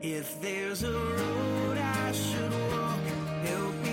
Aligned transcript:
If 0.00 0.40
there's 0.40 0.84
a 0.84 0.92
road 0.92 1.76
I 1.76 2.12
should 2.12 2.52
walk, 2.70 3.00
help 3.44 3.87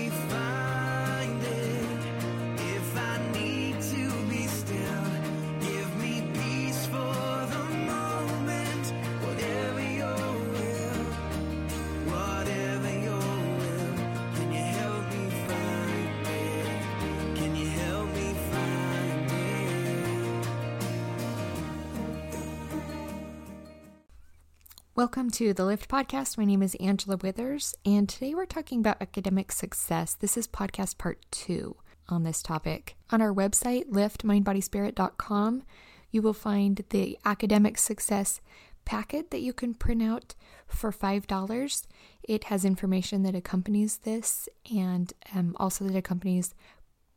Welcome 25.06 25.30
to 25.30 25.54
the 25.54 25.64
Lift 25.64 25.88
Podcast. 25.88 26.36
My 26.36 26.44
name 26.44 26.64
is 26.64 26.74
Angela 26.80 27.16
Withers, 27.16 27.76
and 27.84 28.08
today 28.08 28.34
we're 28.34 28.44
talking 28.44 28.80
about 28.80 29.00
academic 29.00 29.52
success. 29.52 30.14
This 30.14 30.36
is 30.36 30.48
podcast 30.48 30.98
part 30.98 31.24
two 31.30 31.76
on 32.08 32.24
this 32.24 32.42
topic. 32.42 32.96
On 33.10 33.22
our 33.22 33.32
website, 33.32 33.88
liftmindbodyspirit.com, 33.88 35.62
you 36.10 36.22
will 36.22 36.32
find 36.32 36.82
the 36.90 37.16
academic 37.24 37.78
success 37.78 38.40
packet 38.84 39.30
that 39.30 39.42
you 39.42 39.52
can 39.52 39.74
print 39.74 40.02
out 40.02 40.34
for 40.66 40.90
$5. 40.90 41.86
It 42.24 42.44
has 42.44 42.64
information 42.64 43.22
that 43.22 43.36
accompanies 43.36 43.98
this 43.98 44.48
and 44.74 45.12
um, 45.32 45.54
also 45.60 45.84
that 45.84 45.96
accompanies 45.96 46.52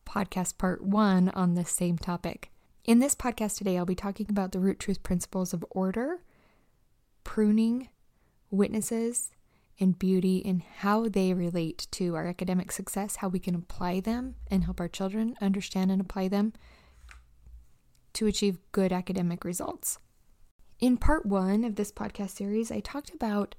podcast 0.06 0.60
part 0.60 0.84
one 0.84 1.30
on 1.30 1.56
the 1.56 1.66
same 1.66 1.98
topic. 1.98 2.52
In 2.86 3.00
this 3.00 3.16
podcast 3.16 3.58
today, 3.58 3.80
I'll 3.80 3.86
be 3.86 3.96
talking 3.96 4.28
about 4.30 4.52
the 4.52 4.60
root 4.60 4.78
truth 4.78 5.02
principles 5.02 5.56
of 5.56 5.66
order 5.72 6.20
pruning, 7.30 7.88
witnesses, 8.50 9.30
and 9.80 10.00
beauty 10.00 10.42
and 10.44 10.64
how 10.78 11.08
they 11.08 11.32
relate 11.32 11.86
to 11.92 12.16
our 12.16 12.26
academic 12.26 12.72
success, 12.72 13.18
how 13.18 13.28
we 13.28 13.38
can 13.38 13.54
apply 13.54 14.00
them 14.00 14.34
and 14.50 14.64
help 14.64 14.80
our 14.80 14.88
children 14.88 15.36
understand 15.40 15.92
and 15.92 16.02
apply 16.02 16.28
them 16.28 16.52
to 18.14 18.26
achieve 18.26 18.58
good 18.72 18.92
academic 18.92 19.46
results. 19.46 20.00
In 20.80 20.98
part 20.98 21.24
one 21.24 21.64
of 21.64 21.76
this 21.76 21.92
podcast 21.92 22.32
series, 22.32 22.72
I 22.72 22.80
talked 22.80 23.14
about 23.14 23.54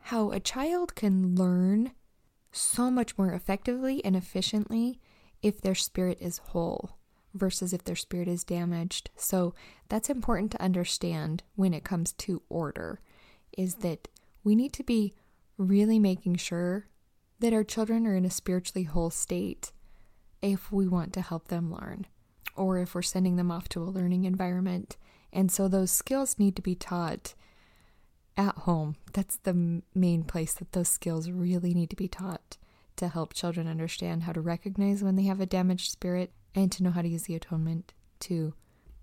how 0.00 0.30
a 0.30 0.38
child 0.38 0.94
can 0.94 1.36
learn 1.36 1.92
so 2.52 2.90
much 2.90 3.16
more 3.16 3.32
effectively 3.32 4.04
and 4.04 4.14
efficiently 4.14 5.00
if 5.40 5.58
their 5.58 5.74
spirit 5.74 6.18
is 6.20 6.36
whole 6.36 6.98
versus 7.34 7.72
if 7.72 7.84
their 7.84 7.96
spirit 7.96 8.28
is 8.28 8.44
damaged. 8.44 9.10
So 9.16 9.54
that's 9.88 10.08
important 10.08 10.52
to 10.52 10.62
understand 10.62 11.42
when 11.56 11.74
it 11.74 11.84
comes 11.84 12.12
to 12.12 12.42
order 12.48 13.00
is 13.56 13.76
that 13.76 14.08
we 14.42 14.54
need 14.54 14.72
to 14.74 14.84
be 14.84 15.14
really 15.58 15.98
making 15.98 16.36
sure 16.36 16.88
that 17.40 17.52
our 17.52 17.64
children 17.64 18.06
are 18.06 18.16
in 18.16 18.24
a 18.24 18.30
spiritually 18.30 18.84
whole 18.84 19.10
state 19.10 19.72
if 20.40 20.70
we 20.70 20.86
want 20.86 21.12
to 21.12 21.20
help 21.20 21.48
them 21.48 21.72
learn 21.72 22.06
or 22.56 22.78
if 22.78 22.94
we're 22.94 23.02
sending 23.02 23.36
them 23.36 23.50
off 23.50 23.68
to 23.68 23.82
a 23.82 23.84
learning 23.84 24.24
environment. 24.24 24.96
And 25.32 25.50
so 25.50 25.66
those 25.66 25.90
skills 25.90 26.38
need 26.38 26.54
to 26.56 26.62
be 26.62 26.74
taught 26.74 27.34
at 28.36 28.56
home. 28.58 28.96
That's 29.12 29.36
the 29.38 29.82
main 29.94 30.24
place 30.24 30.54
that 30.54 30.72
those 30.72 30.88
skills 30.88 31.30
really 31.30 31.74
need 31.74 31.90
to 31.90 31.96
be 31.96 32.08
taught 32.08 32.56
to 32.96 33.08
help 33.08 33.32
children 33.32 33.66
understand 33.66 34.22
how 34.22 34.32
to 34.32 34.40
recognize 34.40 35.02
when 35.02 35.16
they 35.16 35.24
have 35.24 35.40
a 35.40 35.46
damaged 35.46 35.90
spirit 35.90 36.30
and 36.54 36.70
to 36.72 36.82
know 36.82 36.90
how 36.90 37.02
to 37.02 37.08
use 37.08 37.24
the 37.24 37.34
atonement 37.34 37.92
to 38.20 38.54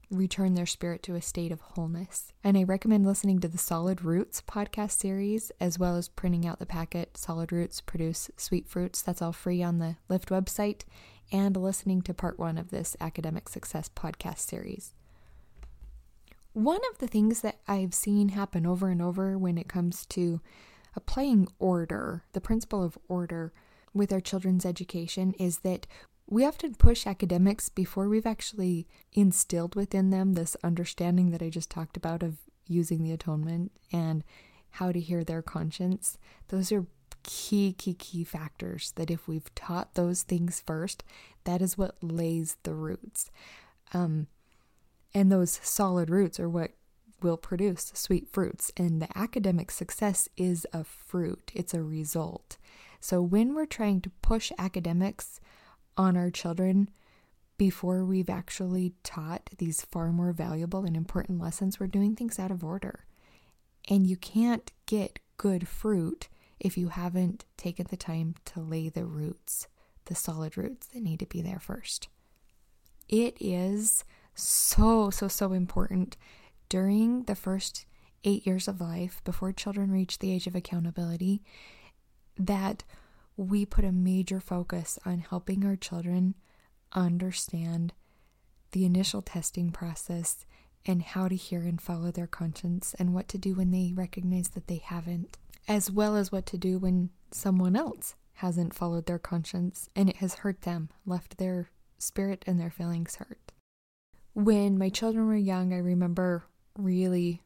return 0.10 0.56
their 0.56 0.66
spirit 0.66 1.02
to 1.04 1.16
a 1.16 1.22
state 1.22 1.52
of 1.52 1.62
wholeness. 1.62 2.34
And 2.44 2.58
I 2.58 2.64
recommend 2.64 3.06
listening 3.06 3.40
to 3.40 3.48
the 3.48 3.58
Solid 3.58 4.04
Roots 4.04 4.42
podcast 4.42 5.00
series 5.00 5.52
as 5.60 5.80
well 5.80 5.96
as 5.96 6.10
printing 6.10 6.46
out 6.46 6.60
the 6.60 6.66
packet 6.66 7.18
Solid 7.18 7.52
Roots 7.52 7.80
Produce 7.80 8.30
Sweet 8.36 8.68
Fruits. 8.68 9.02
That's 9.02 9.22
all 9.22 9.32
free 9.32 9.64
on 9.64 9.80
the 9.80 9.96
Lift 10.10 10.30
website 10.30 10.82
and 11.32 11.56
listening 11.56 12.02
to 12.04 12.14
part 12.14 12.38
one 12.38 12.58
of 12.58 12.72
this 12.72 12.98
academic 13.00 13.48
success 13.48 13.90
podcast 13.96 14.40
series. 14.40 14.94
One 16.54 16.82
of 16.92 16.98
the 16.98 17.08
things 17.08 17.40
that 17.42 17.60
I've 17.66 17.94
seen 17.94 18.30
happen 18.30 18.66
over 18.66 18.90
and 18.90 19.02
over 19.02 19.38
when 19.38 19.58
it 19.58 19.70
comes 19.70 20.06
to 20.08 20.42
applying 20.94 21.48
order, 21.58 22.26
the 22.34 22.42
principle 22.42 22.84
of 22.84 22.98
order 23.08 23.54
with 23.94 24.12
our 24.12 24.20
children's 24.20 24.66
education, 24.66 25.34
is 25.40 25.60
that 25.60 25.88
we 26.32 26.46
often 26.46 26.74
push 26.74 27.06
academics 27.06 27.68
before 27.68 28.08
we've 28.08 28.26
actually 28.26 28.88
instilled 29.12 29.76
within 29.76 30.12
them 30.12 30.34
this 30.34 30.56
understanding 30.64 31.32
that 31.32 31.42
I 31.42 31.50
just 31.50 31.70
talked 31.70 31.98
about 31.98 32.24
of 32.24 32.38
using 32.66 33.04
the 33.04 33.12
atonement 33.12 33.74
and 33.92 34.24
how 34.72 34.94
to 34.94 35.00
hear 35.02 35.26
their 35.26 35.42
conscience. 35.42 36.18
Those 36.48 36.72
are 36.72 36.86
key, 37.24 37.74
key, 37.74 37.96
key 37.96 38.24
factors 38.24 38.94
that 38.96 39.12
if 39.12 39.28
we've 39.28 39.54
taught 39.56 39.96
those 39.96 40.24
things 40.24 40.64
first, 40.66 41.04
that 41.44 41.62
is 41.62 41.78
what 41.78 42.02
lays 42.02 42.56
the 42.64 42.74
roots. 42.74 43.30
Um, 43.94 44.28
and 45.14 45.30
those 45.30 45.60
solid 45.62 46.10
roots 46.10 46.40
are 46.40 46.50
what 46.50 46.72
will 47.22 47.36
produce 47.36 47.92
sweet 47.94 48.30
fruits. 48.30 48.72
And 48.78 49.02
the 49.02 49.18
academic 49.18 49.70
success 49.70 50.30
is 50.38 50.66
a 50.72 50.86
fruit, 50.86 51.52
it's 51.54 51.74
a 51.74 51.84
result. 51.84 52.56
So 53.02 53.22
when 53.22 53.54
we're 53.54 53.66
trying 53.66 54.00
to 54.00 54.12
push 54.22 54.54
academics 54.58 55.42
on 56.02 56.18
our 56.18 56.32
children 56.32 56.90
before 57.58 58.04
we've 58.04 58.30
actually 58.30 58.94
taught 59.04 59.52
these 59.60 59.86
far 59.86 60.12
more 60.12 60.32
valuable 60.34 60.84
and 60.84 60.98
important 60.98 61.40
lessons, 61.40 61.80
we're 61.80 61.86
doing 61.86 62.16
things 62.16 62.40
out 62.40 62.50
of 62.50 62.64
order. 62.64 63.06
And 63.88 64.08
you 64.08 64.18
can't 64.18 64.72
get 64.88 65.20
good 65.38 65.68
fruit 65.68 66.28
if 66.60 66.76
you 66.76 66.90
haven't 66.90 67.46
taken 67.58 67.86
the 67.90 67.98
time 67.98 68.34
to 68.46 68.60
lay 68.60 68.90
the 68.90 69.06
roots, 69.06 69.68
the 70.06 70.16
solid 70.16 70.58
roots 70.58 70.88
that 70.88 71.04
need 71.04 71.20
to 71.20 71.28
be 71.28 71.42
there 71.42 71.60
first. 71.60 72.08
It 73.08 73.38
is 73.40 74.04
so, 74.34 75.12
so, 75.12 75.28
so 75.28 75.54
important 75.54 76.18
during 76.68 77.24
the 77.24 77.36
first 77.36 77.86
eight 78.24 78.48
years 78.48 78.68
of 78.68 78.82
life, 78.82 79.22
before 79.24 79.52
children 79.52 79.92
reach 79.92 80.18
the 80.18 80.32
age 80.32 80.48
of 80.48 80.56
accountability, 80.56 81.44
that 82.38 82.84
we 83.38 83.66
put 83.66 83.86
a 83.86 83.92
major 83.92 84.40
focus 84.40 85.00
on 85.06 85.20
helping 85.20 85.66
our 85.66 85.76
children 85.76 86.36
understand 86.94 87.94
the 88.72 88.86
initial 88.86 89.22
testing 89.22 89.72
process 89.72 90.46
and 90.86 91.02
how 91.02 91.28
to 91.28 91.36
hear 91.36 91.62
and 91.62 91.82
follow 91.82 92.12
their 92.12 92.28
conscience 92.28 92.96
and 92.98 93.14
what 93.14 93.28
to 93.28 93.38
do 93.38 93.56
when 93.56 93.72
they 93.72 93.94
recognize 93.96 94.50
that 94.50 94.68
they 94.68 94.78
haven't, 94.78 95.38
as 95.68 95.92
well 95.92 96.16
as 96.16 96.32
what 96.32 96.46
to 96.46 96.58
do 96.58 96.78
when 96.80 97.10
someone 97.32 97.76
else 97.76 98.16
hasn't 98.36 98.74
followed 98.74 99.06
their 99.06 99.20
conscience 99.20 99.90
and 99.96 100.10
it 100.10 100.18
has 100.18 100.36
hurt 100.36 100.62
them, 100.64 100.90
left 101.06 101.38
their 101.38 101.70
spirit 102.00 102.44
and 102.48 102.60
their 102.60 102.72
feelings 102.72 103.16
hurt. 103.16 103.52
When 104.34 104.78
my 104.78 104.90
children 104.90 105.28
were 105.28 105.36
young, 105.36 105.74
I 105.74 105.78
remember 105.78 106.46
really 106.78 107.44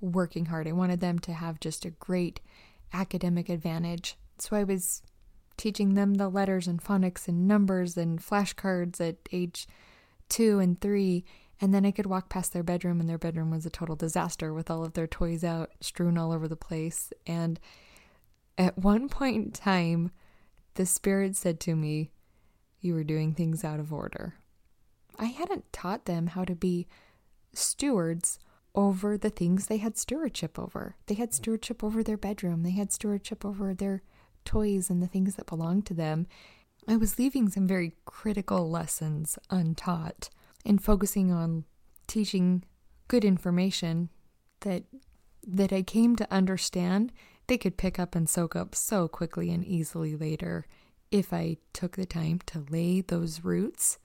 working 0.00 0.46
hard. 0.46 0.68
I 0.68 0.72
wanted 0.72 1.00
them 1.00 1.18
to 1.20 1.32
have 1.32 1.60
just 1.60 1.84
a 1.84 1.90
great 1.90 2.40
academic 2.92 3.48
advantage. 3.48 4.16
So 4.42 4.56
I 4.56 4.64
was 4.64 5.02
teaching 5.56 5.94
them 5.94 6.14
the 6.14 6.28
letters 6.28 6.66
and 6.66 6.82
phonics 6.82 7.28
and 7.28 7.46
numbers 7.46 7.96
and 7.96 8.18
flashcards 8.18 9.00
at 9.00 9.16
age 9.30 9.68
two 10.28 10.58
and 10.58 10.80
three. 10.80 11.24
And 11.60 11.72
then 11.72 11.86
I 11.86 11.92
could 11.92 12.06
walk 12.06 12.28
past 12.28 12.52
their 12.52 12.64
bedroom, 12.64 12.98
and 12.98 13.08
their 13.08 13.18
bedroom 13.18 13.52
was 13.52 13.64
a 13.64 13.70
total 13.70 13.94
disaster 13.94 14.52
with 14.52 14.68
all 14.68 14.84
of 14.84 14.94
their 14.94 15.06
toys 15.06 15.44
out, 15.44 15.70
strewn 15.80 16.18
all 16.18 16.32
over 16.32 16.48
the 16.48 16.56
place. 16.56 17.12
And 17.24 17.60
at 18.58 18.76
one 18.76 19.08
point 19.08 19.36
in 19.36 19.52
time, 19.52 20.10
the 20.74 20.86
Spirit 20.86 21.36
said 21.36 21.60
to 21.60 21.76
me, 21.76 22.10
You 22.80 22.94
were 22.94 23.04
doing 23.04 23.32
things 23.32 23.62
out 23.62 23.78
of 23.78 23.92
order. 23.92 24.34
I 25.20 25.26
hadn't 25.26 25.72
taught 25.72 26.06
them 26.06 26.26
how 26.26 26.44
to 26.44 26.56
be 26.56 26.88
stewards 27.52 28.40
over 28.74 29.16
the 29.16 29.30
things 29.30 29.68
they 29.68 29.76
had 29.76 29.96
stewardship 29.96 30.58
over. 30.58 30.96
They 31.06 31.14
had 31.14 31.32
stewardship 31.32 31.84
over 31.84 32.02
their 32.02 32.16
bedroom, 32.16 32.64
they 32.64 32.72
had 32.72 32.90
stewardship 32.90 33.44
over 33.44 33.72
their 33.72 34.02
toys 34.44 34.90
and 34.90 35.02
the 35.02 35.06
things 35.06 35.36
that 35.36 35.46
belonged 35.46 35.86
to 35.86 35.94
them. 35.94 36.26
I 36.88 36.96
was 36.96 37.18
leaving 37.18 37.48
some 37.48 37.66
very 37.66 37.94
critical 38.04 38.68
lessons 38.68 39.38
untaught 39.50 40.30
and 40.64 40.82
focusing 40.82 41.30
on 41.30 41.64
teaching 42.06 42.64
good 43.08 43.24
information 43.24 44.10
that 44.60 44.84
that 45.44 45.72
I 45.72 45.82
came 45.82 46.14
to 46.16 46.32
understand 46.32 47.12
they 47.48 47.58
could 47.58 47.76
pick 47.76 47.98
up 47.98 48.14
and 48.14 48.28
soak 48.28 48.54
up 48.54 48.74
so 48.74 49.08
quickly 49.08 49.50
and 49.50 49.64
easily 49.64 50.16
later 50.16 50.66
if 51.10 51.32
I 51.32 51.58
took 51.72 51.96
the 51.96 52.06
time 52.06 52.40
to 52.46 52.64
lay 52.70 53.00
those 53.00 53.44
roots 53.44 53.98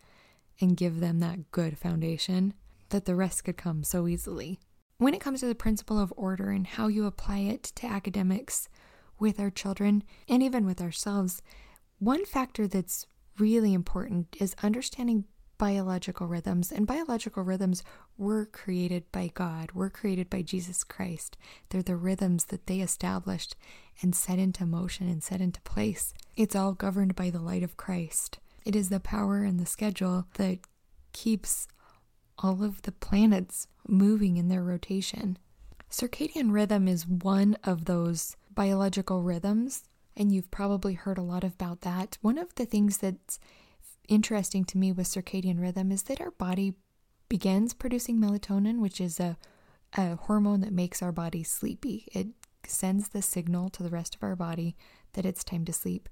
and 0.59 0.75
give 0.75 0.99
them 0.99 1.19
that 1.19 1.51
good 1.51 1.77
foundation 1.77 2.53
that 2.89 3.05
the 3.05 3.15
rest 3.15 3.43
could 3.43 3.57
come 3.57 3.83
so 3.83 4.07
easily. 4.07 4.59
When 4.97 5.13
it 5.13 5.21
comes 5.21 5.41
to 5.41 5.45
the 5.45 5.55
principle 5.55 5.99
of 5.99 6.13
order 6.17 6.49
and 6.49 6.65
how 6.65 6.87
you 6.87 7.05
apply 7.05 7.39
it 7.39 7.63
to 7.75 7.87
academics 7.87 8.67
with 9.19 9.39
our 9.39 9.49
children 9.49 10.03
and 10.27 10.41
even 10.43 10.65
with 10.65 10.81
ourselves, 10.81 11.41
one 11.99 12.25
factor 12.25 12.67
that's 12.67 13.07
really 13.39 13.73
important 13.73 14.35
is 14.39 14.55
understanding 14.63 15.25
biological 15.57 16.27
rhythms, 16.27 16.71
and 16.71 16.85
biological 16.85 17.43
rhythms 17.43 17.83
were 18.17 18.45
created 18.45 19.11
by 19.11 19.31
God, 19.33 19.71
were 19.71 19.89
created 19.89 20.29
by 20.29 20.41
Jesus 20.41 20.83
Christ. 20.83 21.37
They're 21.69 21.81
the 21.81 21.95
rhythms 21.95 22.45
that 22.45 22.67
they 22.67 22.79
established 22.79 23.55
and 24.01 24.15
set 24.15 24.39
into 24.39 24.65
motion 24.65 25.09
and 25.09 25.23
set 25.23 25.41
into 25.41 25.61
place. 25.61 26.13
It's 26.35 26.55
all 26.55 26.73
governed 26.73 27.15
by 27.15 27.29
the 27.29 27.39
light 27.39 27.63
of 27.63 27.77
Christ. 27.77 28.39
It 28.65 28.75
is 28.75 28.89
the 28.89 28.99
power 28.99 29.43
and 29.43 29.59
the 29.59 29.65
schedule 29.65 30.27
that 30.35 30.59
keeps 31.13 31.67
all 32.37 32.63
of 32.63 32.83
the 32.83 32.91
planets 32.91 33.67
moving 33.87 34.37
in 34.37 34.49
their 34.49 34.63
rotation. 34.63 35.37
Circadian 35.89 36.51
rhythm 36.51 36.87
is 36.87 37.07
one 37.07 37.57
of 37.63 37.85
those 37.85 38.35
biological 38.57 39.21
rhythms, 39.21 39.83
and 40.15 40.31
you've 40.31 40.49
probably 40.49 40.95
heard 40.95 41.19
a 41.19 41.21
lot 41.21 41.43
about 41.43 41.81
that. 41.81 42.17
One 42.21 42.39
of 42.39 42.55
the 42.55 42.65
things 42.65 42.97
that's 42.97 43.39
interesting 44.07 44.65
to 44.65 44.79
me 44.79 44.91
with 44.91 45.05
circadian 45.05 45.61
rhythm 45.61 45.91
is 45.91 46.01
that 46.03 46.19
our 46.19 46.31
body 46.31 46.73
begins 47.29 47.75
producing 47.75 48.17
melatonin, 48.17 48.79
which 48.79 48.99
is 48.99 49.19
a, 49.19 49.37
a 49.95 50.15
hormone 50.15 50.61
that 50.61 50.73
makes 50.73 51.03
our 51.03 51.11
body 51.11 51.43
sleepy. 51.43 52.07
It 52.11 52.29
sends 52.65 53.09
the 53.09 53.21
signal 53.21 53.69
to 53.69 53.83
the 53.83 53.91
rest 53.91 54.15
of 54.15 54.23
our 54.23 54.35
body 54.35 54.75
that 55.13 55.25
it's 55.25 55.43
time 55.43 55.63
to 55.65 55.71
sleep. 55.71 56.09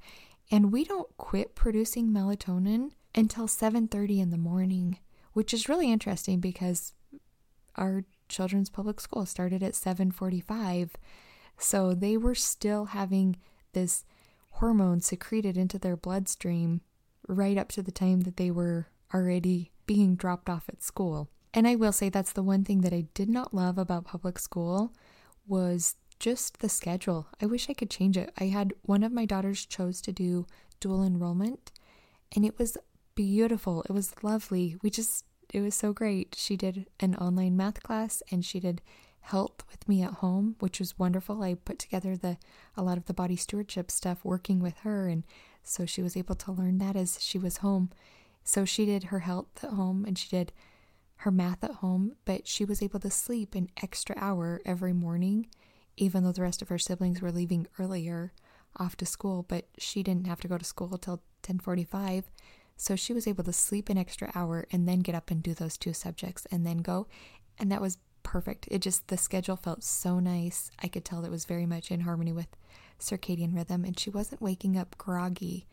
And 0.51 0.71
we 0.71 0.83
don't 0.83 1.17
quit 1.17 1.55
producing 1.55 2.09
melatonin 2.09 2.91
until 3.15 3.47
7:30 3.47 4.19
in 4.19 4.29
the 4.29 4.37
morning, 4.37 4.99
which 5.33 5.51
is 5.51 5.67
really 5.67 5.91
interesting 5.91 6.39
because 6.39 6.93
our 7.75 8.03
children's 8.29 8.69
public 8.69 8.99
school 8.99 9.25
started 9.25 9.63
at 9.63 9.73
7:45. 9.73 10.91
So 11.57 11.93
they 11.93 12.17
were 12.17 12.35
still 12.35 12.85
having 12.85 13.37
this 13.73 14.05
hormone 14.51 15.01
secreted 15.01 15.57
into 15.57 15.77
their 15.77 15.97
bloodstream 15.97 16.81
right 17.27 17.57
up 17.57 17.69
to 17.69 17.81
the 17.81 17.91
time 17.91 18.21
that 18.21 18.37
they 18.37 18.51
were 18.51 18.87
already 19.13 19.71
being 19.85 20.15
dropped 20.15 20.49
off 20.49 20.69
at 20.69 20.83
school. 20.83 21.29
And 21.53 21.67
I 21.67 21.75
will 21.75 21.91
say 21.91 22.09
that's 22.09 22.33
the 22.33 22.43
one 22.43 22.63
thing 22.63 22.81
that 22.81 22.93
I 22.93 23.07
did 23.13 23.29
not 23.29 23.53
love 23.53 23.77
about 23.77 24.05
public 24.05 24.39
school 24.39 24.93
was 25.47 25.95
just 26.19 26.59
the 26.59 26.69
schedule. 26.69 27.27
I 27.41 27.45
wish 27.45 27.69
I 27.69 27.73
could 27.73 27.89
change 27.89 28.17
it. 28.17 28.31
I 28.37 28.45
had 28.45 28.73
one 28.83 29.03
of 29.03 29.11
my 29.11 29.25
daughters 29.25 29.65
chose 29.65 30.01
to 30.01 30.11
do 30.11 30.45
dual 30.79 31.03
enrollment 31.03 31.71
and 32.35 32.45
it 32.45 32.57
was 32.57 32.77
beautiful. 33.15 33.83
It 33.83 33.91
was 33.91 34.13
lovely. 34.23 34.77
We 34.81 34.89
just 34.89 35.25
it 35.53 35.61
was 35.61 35.75
so 35.75 35.93
great. 35.93 36.35
She 36.37 36.57
did 36.57 36.87
an 36.99 37.15
online 37.15 37.55
math 37.55 37.81
class 37.83 38.21
and 38.31 38.43
she 38.43 38.59
did 38.59 38.81
health 39.25 39.63
with 39.71 39.87
me 39.87 40.01
at 40.01 40.13
home, 40.13 40.55
which 40.59 40.79
was 40.79 40.99
wonderful. 40.99 41.41
I 41.41 41.55
put 41.55 41.79
together 41.79 42.15
the 42.15 42.37
a 42.77 42.83
lot 42.83 42.97
of 42.97 43.05
the 43.05 43.13
body 43.13 43.35
stewardship 43.35 43.89
stuff 43.91 44.23
working 44.23 44.59
with 44.59 44.77
her 44.79 45.07
and 45.07 45.23
so 45.63 45.85
she 45.85 46.03
was 46.03 46.15
able 46.15 46.35
to 46.35 46.51
learn 46.51 46.77
that 46.77 46.95
as 46.95 47.21
she 47.21 47.39
was 47.39 47.57
home. 47.57 47.89
So 48.43 48.65
she 48.65 48.85
did 48.85 49.05
her 49.05 49.19
health 49.19 49.63
at 49.63 49.71
home 49.71 50.05
and 50.05 50.17
she 50.17 50.29
did 50.29 50.53
her 51.17 51.31
math 51.31 51.63
at 51.63 51.75
home, 51.75 52.15
but 52.25 52.47
she 52.47 52.65
was 52.65 52.83
able 52.83 52.99
to 52.99 53.09
sleep 53.09 53.55
an 53.55 53.69
extra 53.81 54.15
hour 54.19 54.61
every 54.65 54.93
morning, 54.93 55.47
even 55.97 56.23
though 56.23 56.31
the 56.31 56.43
rest 56.43 56.61
of 56.61 56.69
her 56.69 56.77
siblings 56.77 57.21
were 57.21 57.31
leaving 57.31 57.67
earlier 57.79 58.31
off 58.77 58.95
to 58.97 59.05
school, 59.05 59.43
but 59.47 59.65
she 59.77 60.03
didn't 60.03 60.27
have 60.27 60.41
to 60.41 60.47
go 60.47 60.57
to 60.57 60.65
school 60.65 60.97
till 60.97 61.23
10:45. 61.41 62.25
So 62.77 62.95
she 62.95 63.13
was 63.13 63.27
able 63.27 63.43
to 63.45 63.53
sleep 63.53 63.89
an 63.89 63.97
extra 63.97 64.31
hour 64.35 64.67
and 64.71 64.87
then 64.87 64.99
get 64.99 65.15
up 65.15 65.31
and 65.31 65.41
do 65.41 65.53
those 65.53 65.77
two 65.77 65.93
subjects 65.93 66.45
and 66.51 66.65
then 66.65 66.79
go. 66.79 67.07
And 67.57 67.71
that 67.71 67.81
was 67.81 67.97
perfect. 68.25 68.67
It 68.69 68.79
just 68.79 69.07
the 69.07 69.17
schedule 69.17 69.55
felt 69.55 69.83
so 69.83 70.19
nice. 70.19 70.69
I 70.83 70.89
could 70.89 71.05
tell 71.05 71.23
it 71.23 71.31
was 71.31 71.45
very 71.45 71.65
much 71.65 71.91
in 71.91 72.01
harmony 72.01 72.33
with 72.33 72.47
circadian 72.99 73.55
rhythm, 73.55 73.85
and 73.85 73.97
she 73.97 74.09
wasn't 74.09 74.41
waking 74.41 74.77
up 74.77 74.97
groggy 74.97 75.67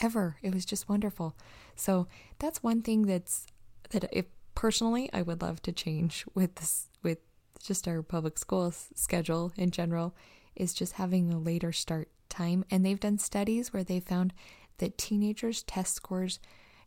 ever. 0.00 0.36
It 0.40 0.54
was 0.54 0.64
just 0.64 0.88
wonderful. 0.88 1.36
So 1.74 2.06
that's 2.38 2.62
one 2.62 2.80
thing 2.80 3.02
that's 3.02 3.46
that 3.90 4.08
if 4.12 4.26
personally 4.54 5.10
I 5.12 5.20
would 5.20 5.42
love 5.42 5.60
to 5.62 5.72
change 5.72 6.24
with 6.34 6.54
this 6.54 6.88
with 7.02 7.18
just 7.62 7.86
our 7.86 8.02
public 8.02 8.38
school 8.38 8.72
schedule 8.94 9.52
in 9.56 9.70
general 9.70 10.14
is 10.54 10.72
just 10.72 10.94
having 10.94 11.32
a 11.32 11.38
later 11.38 11.72
start 11.72 12.08
time. 12.28 12.64
And 12.70 12.84
they've 12.84 13.00
done 13.00 13.18
studies 13.18 13.72
where 13.72 13.84
they 13.84 14.00
found 14.00 14.32
that 14.78 14.98
teenagers' 14.98 15.62
test 15.62 15.94
scores 15.94 16.38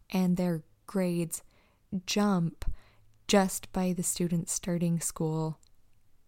and 0.09 0.37
their 0.37 0.63
grades 0.87 1.43
jump 2.05 2.65
just 3.29 3.71
by 3.71 3.93
the 3.93 4.01
students 4.01 4.51
starting 4.51 4.99
school 4.99 5.59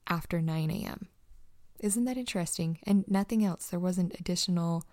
after 0.07 0.39
9 0.39 0.69
a.m. 0.69 1.07
Isn't 1.80 2.06
that 2.06 2.15
interesting? 2.15 2.77
And 2.83 3.03
nothing 3.07 3.44
else. 3.44 3.65
There 3.65 3.80
wasn't 3.80 4.13
additional 4.19 4.83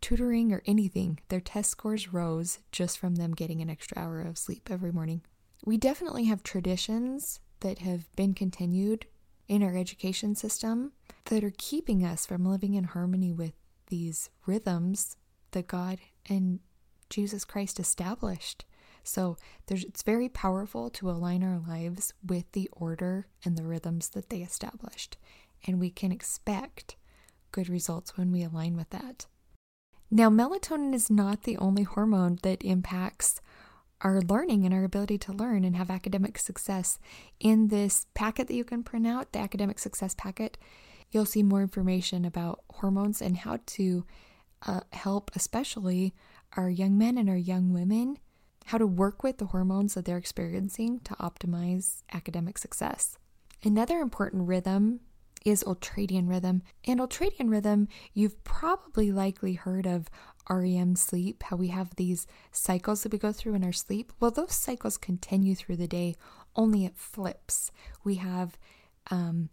tutoring 0.00 0.54
or 0.54 0.62
anything. 0.64 1.20
Their 1.28 1.40
test 1.40 1.70
scores 1.70 2.14
rose 2.14 2.60
just 2.72 2.98
from 2.98 3.16
them 3.16 3.34
getting 3.34 3.60
an 3.60 3.68
extra 3.68 3.98
hour 3.98 4.22
of 4.22 4.38
sleep 4.38 4.68
every 4.70 4.90
morning. 4.90 5.20
We 5.66 5.76
definitely 5.76 6.24
have 6.24 6.42
traditions 6.42 7.40
that 7.60 7.80
have 7.80 8.10
been 8.16 8.32
continued 8.32 9.04
in 9.46 9.62
our 9.62 9.76
education 9.76 10.34
system 10.34 10.92
that 11.26 11.44
are 11.44 11.52
keeping 11.58 12.06
us 12.06 12.24
from 12.24 12.46
living 12.46 12.72
in 12.72 12.84
harmony 12.84 13.32
with 13.34 13.52
these 13.88 14.30
rhythms 14.46 15.18
that 15.50 15.66
God 15.66 15.98
and 16.26 16.60
Jesus 17.10 17.44
Christ 17.44 17.78
established. 17.78 18.64
So 19.04 19.36
it's 19.68 20.02
very 20.02 20.28
powerful 20.28 20.90
to 20.90 21.10
align 21.10 21.44
our 21.44 21.58
lives 21.58 22.12
with 22.26 22.50
the 22.52 22.68
order 22.72 23.26
and 23.44 23.56
the 23.56 23.64
rhythms 23.64 24.08
that 24.10 24.30
they 24.30 24.38
established 24.38 25.18
and 25.66 25.80
we 25.80 25.90
can 25.90 26.12
expect 26.12 26.96
good 27.52 27.68
results 27.68 28.16
when 28.16 28.32
we 28.32 28.42
align 28.42 28.76
with 28.76 28.90
that. 28.90 29.26
Now, 30.10 30.28
melatonin 30.28 30.94
is 30.94 31.10
not 31.10 31.42
the 31.42 31.56
only 31.56 31.82
hormone 31.82 32.38
that 32.42 32.62
impacts 32.62 33.40
our 34.00 34.20
learning 34.20 34.64
and 34.64 34.74
our 34.74 34.84
ability 34.84 35.18
to 35.18 35.32
learn 35.32 35.64
and 35.64 35.76
have 35.76 35.90
academic 35.90 36.38
success. 36.38 36.98
In 37.40 37.68
this 37.68 38.06
packet 38.14 38.48
that 38.48 38.54
you 38.54 38.64
can 38.64 38.82
print 38.82 39.06
out, 39.06 39.32
the 39.32 39.38
academic 39.38 39.78
success 39.78 40.14
packet, 40.14 40.58
you'll 41.10 41.24
see 41.24 41.42
more 41.42 41.62
information 41.62 42.24
about 42.24 42.62
hormones 42.70 43.22
and 43.22 43.38
how 43.38 43.60
to 43.66 44.04
uh, 44.66 44.80
help, 44.92 45.30
especially 45.34 46.14
our 46.56 46.68
young 46.68 46.98
men 46.98 47.16
and 47.16 47.30
our 47.30 47.36
young 47.36 47.72
women, 47.72 48.18
how 48.64 48.78
to 48.78 48.86
work 48.86 49.22
with 49.22 49.38
the 49.38 49.46
hormones 49.46 49.94
that 49.94 50.04
they're 50.04 50.18
experiencing 50.18 51.00
to 51.00 51.14
optimize 51.14 52.02
academic 52.12 52.58
success. 52.58 53.18
Another 53.62 53.98
important 53.98 54.48
rhythm 54.48 55.00
is 55.44 55.62
ultradian 55.64 56.28
rhythm. 56.28 56.62
And 56.84 57.00
ultradian 57.00 57.50
rhythm, 57.50 57.88
you've 58.12 58.42
probably 58.44 59.12
likely 59.12 59.54
heard 59.54 59.86
of 59.86 60.08
REM 60.48 60.96
sleep, 60.96 61.42
how 61.44 61.56
we 61.56 61.68
have 61.68 61.94
these 61.96 62.26
cycles 62.50 63.02
that 63.02 63.12
we 63.12 63.18
go 63.18 63.32
through 63.32 63.54
in 63.54 63.64
our 63.64 63.72
sleep. 63.72 64.12
Well, 64.20 64.30
those 64.30 64.54
cycles 64.54 64.96
continue 64.96 65.54
through 65.54 65.76
the 65.76 65.88
day, 65.88 66.16
only 66.56 66.84
it 66.84 66.96
flips. 66.96 67.70
We 68.04 68.16
have 68.16 68.58
um, 69.10 69.50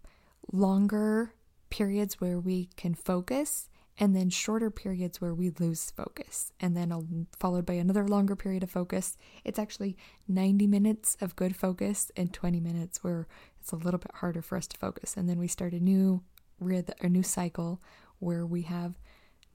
longer 0.52 1.34
periods 1.69 2.19
where 2.19 2.40
we 2.40 2.69
can 2.75 2.94
focus 2.94 3.69
and 4.00 4.16
then 4.16 4.30
shorter 4.30 4.71
periods 4.71 5.21
where 5.21 5.33
we 5.33 5.52
lose 5.60 5.92
focus, 5.92 6.52
and 6.60 6.76
then 6.76 7.28
followed 7.38 7.66
by 7.66 7.74
another 7.74 8.07
longer 8.07 8.36
period 8.36 8.64
of 8.64 8.71
focus. 8.71 9.18
It's 9.44 9.60
actually 9.60 9.98
90 10.28 10.68
minutes 10.68 11.18
of 11.21 11.36
good 11.36 11.56
focus 11.56 12.12
and 12.16 12.33
20 12.33 12.60
minutes 12.60 13.04
where 13.04 13.28
it's 13.60 13.71
a 13.71 13.76
little 13.78 14.00
bit 14.00 14.12
harder 14.16 14.42
for 14.42 14.57
us 14.57 14.68
to 14.68 14.78
focus. 14.78 15.16
And 15.16 15.30
then 15.30 15.40
we 15.40 15.48
start 15.48 15.74
a 15.74 15.80
new 15.80 16.24
rhythm, 16.60 16.95
a 17.02 17.10
new 17.10 17.24
cycle 17.24 17.81
where 18.19 18.45
we 18.45 18.64
have 18.64 19.00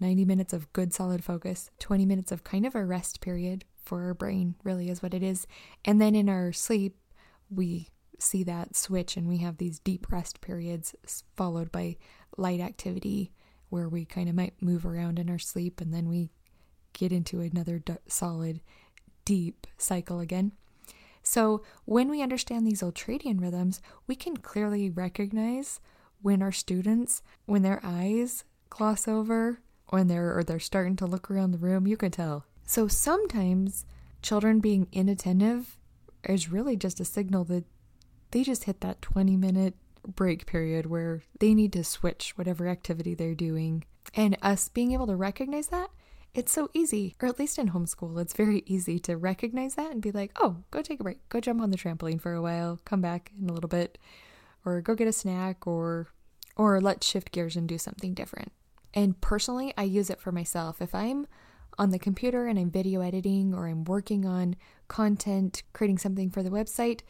90 0.00 0.24
minutes 0.24 0.52
of 0.52 0.72
good 0.72 0.92
solid 0.92 1.24
focus, 1.24 1.70
20 1.78 2.04
minutes 2.04 2.30
of 2.30 2.44
kind 2.44 2.66
of 2.66 2.74
a 2.74 2.84
rest 2.84 3.20
period 3.20 3.64
for 3.82 4.02
our 4.02 4.14
brain, 4.14 4.54
really 4.62 4.90
is 4.90 5.02
what 5.02 5.14
it 5.14 5.22
is. 5.22 5.46
And 5.84 6.00
then 6.00 6.14
in 6.14 6.28
our 6.28 6.52
sleep, 6.52 6.96
we 7.48 7.88
see 8.18 8.42
that 8.44 8.74
switch 8.74 9.16
and 9.16 9.28
we 9.28 9.38
have 9.38 9.58
these 9.58 9.78
deep 9.78 10.10
rest 10.10 10.40
periods 10.40 10.94
followed 11.36 11.70
by 11.70 11.96
light 12.36 12.60
activity 12.60 13.32
where 13.68 13.88
we 13.88 14.04
kind 14.04 14.28
of 14.28 14.34
might 14.34 14.60
move 14.60 14.86
around 14.86 15.18
in 15.18 15.30
our 15.30 15.38
sleep 15.38 15.80
and 15.80 15.92
then 15.92 16.08
we 16.08 16.30
get 16.92 17.12
into 17.12 17.40
another 17.40 17.78
d- 17.78 17.94
solid, 18.08 18.60
deep 19.24 19.66
cycle 19.76 20.20
again. 20.20 20.52
So, 21.22 21.62
when 21.84 22.08
we 22.08 22.22
understand 22.22 22.64
these 22.66 22.82
ultradian 22.82 23.40
rhythms, 23.40 23.82
we 24.06 24.14
can 24.14 24.36
clearly 24.36 24.90
recognize 24.90 25.80
when 26.22 26.40
our 26.40 26.52
students, 26.52 27.22
when 27.46 27.62
their 27.62 27.80
eyes 27.82 28.44
gloss 28.70 29.08
over, 29.08 29.60
when 29.88 30.06
they're 30.06 30.36
or 30.36 30.44
they're 30.44 30.60
starting 30.60 30.96
to 30.96 31.06
look 31.06 31.30
around 31.30 31.50
the 31.50 31.58
room, 31.58 31.86
you 31.86 31.96
can 31.96 32.10
tell. 32.10 32.46
So 32.64 32.88
sometimes 32.88 33.84
children 34.22 34.60
being 34.60 34.88
inattentive 34.92 35.78
is 36.24 36.50
really 36.50 36.76
just 36.76 37.00
a 37.00 37.04
signal 37.04 37.44
that 37.44 37.64
they 38.30 38.42
just 38.42 38.64
hit 38.64 38.80
that 38.80 39.02
20 39.02 39.36
minute 39.36 39.74
break 40.14 40.46
period 40.46 40.86
where 40.86 41.22
they 41.40 41.54
need 41.54 41.72
to 41.74 41.84
switch 41.84 42.32
whatever 42.36 42.68
activity 42.68 43.14
they're 43.14 43.34
doing. 43.34 43.84
And 44.14 44.36
us 44.42 44.68
being 44.68 44.92
able 44.92 45.06
to 45.08 45.16
recognize 45.16 45.68
that, 45.68 45.90
it's 46.34 46.52
so 46.52 46.68
easy, 46.74 47.16
or 47.22 47.28
at 47.28 47.38
least 47.38 47.58
in 47.58 47.70
homeschool, 47.70 48.20
it's 48.20 48.34
very 48.34 48.62
easy 48.66 48.98
to 49.00 49.16
recognize 49.16 49.74
that 49.76 49.90
and 49.90 50.02
be 50.02 50.12
like, 50.12 50.32
oh, 50.36 50.58
go 50.70 50.82
take 50.82 51.00
a 51.00 51.02
break, 51.02 51.26
go 51.30 51.40
jump 51.40 51.62
on 51.62 51.70
the 51.70 51.78
trampoline 51.78 52.20
for 52.20 52.34
a 52.34 52.42
while, 52.42 52.78
come 52.84 53.00
back 53.00 53.32
in 53.40 53.48
a 53.48 53.52
little 53.52 53.68
bit, 53.68 53.96
or 54.64 54.82
go 54.82 54.94
get 54.94 55.08
a 55.08 55.12
snack, 55.12 55.66
or 55.66 56.08
or 56.56 56.80
let's 56.80 57.06
shift 57.06 57.32
gears 57.32 57.56
and 57.56 57.68
do 57.68 57.78
something 57.78 58.14
different. 58.14 58.52
And 58.94 59.20
personally, 59.20 59.74
I 59.76 59.82
use 59.84 60.10
it 60.10 60.20
for 60.20 60.32
myself. 60.32 60.80
If 60.80 60.94
I'm 60.94 61.26
on 61.78 61.90
the 61.90 61.98
computer 61.98 62.46
and 62.46 62.58
I'm 62.58 62.70
video 62.70 63.02
editing 63.02 63.54
or 63.54 63.66
I'm 63.66 63.84
working 63.84 64.24
on 64.24 64.56
content, 64.88 65.62
creating 65.72 65.98
something 65.98 66.30
for 66.30 66.42
the 66.42 66.50
website, 66.50 67.00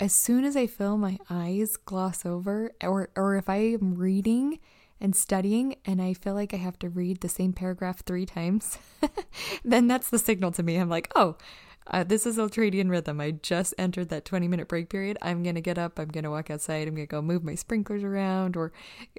as 0.00 0.14
soon 0.14 0.44
as 0.44 0.56
I 0.56 0.66
feel 0.66 0.96
my 0.96 1.18
eyes 1.28 1.76
gloss 1.76 2.24
over, 2.24 2.72
or, 2.82 3.10
or 3.14 3.36
if 3.36 3.48
I 3.48 3.56
am 3.56 3.94
reading 3.94 4.58
and 4.98 5.14
studying 5.14 5.76
and 5.84 6.00
I 6.00 6.14
feel 6.14 6.34
like 6.34 6.54
I 6.54 6.56
have 6.56 6.78
to 6.80 6.88
read 6.88 7.20
the 7.20 7.28
same 7.28 7.52
paragraph 7.52 8.02
three 8.04 8.24
times, 8.24 8.78
then 9.64 9.86
that's 9.86 10.08
the 10.08 10.18
signal 10.18 10.52
to 10.52 10.62
me. 10.62 10.76
I'm 10.76 10.88
like, 10.88 11.12
oh, 11.14 11.36
uh, 11.86 12.04
this 12.04 12.24
is 12.24 12.38
ultradian 12.38 12.90
rhythm. 12.90 13.20
I 13.20 13.32
just 13.32 13.74
entered 13.76 14.08
that 14.08 14.24
20 14.24 14.48
minute 14.48 14.68
break 14.68 14.88
period. 14.88 15.18
I'm 15.20 15.42
going 15.42 15.54
to 15.54 15.60
get 15.60 15.78
up. 15.78 15.98
I'm 15.98 16.08
going 16.08 16.24
to 16.24 16.30
walk 16.30 16.50
outside. 16.50 16.88
I'm 16.88 16.94
going 16.94 17.06
to 17.06 17.10
go 17.10 17.20
move 17.20 17.44
my 17.44 17.54
sprinklers 17.54 18.02
around 18.02 18.56
or, 18.56 18.72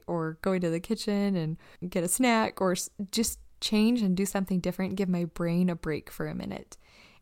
or 0.08 0.40
go 0.42 0.54
into 0.54 0.70
the 0.70 0.80
kitchen 0.80 1.36
and 1.36 1.58
get 1.90 2.04
a 2.04 2.08
snack 2.08 2.60
or 2.60 2.76
just 3.12 3.40
change 3.60 4.02
and 4.02 4.18
do 4.18 4.26
something 4.26 4.60
different, 4.60 4.96
give 4.96 5.10
my 5.10 5.26
brain 5.26 5.70
a 5.70 5.76
break 5.76 6.10
for 6.10 6.28
a 6.28 6.34
minute. 6.34 6.78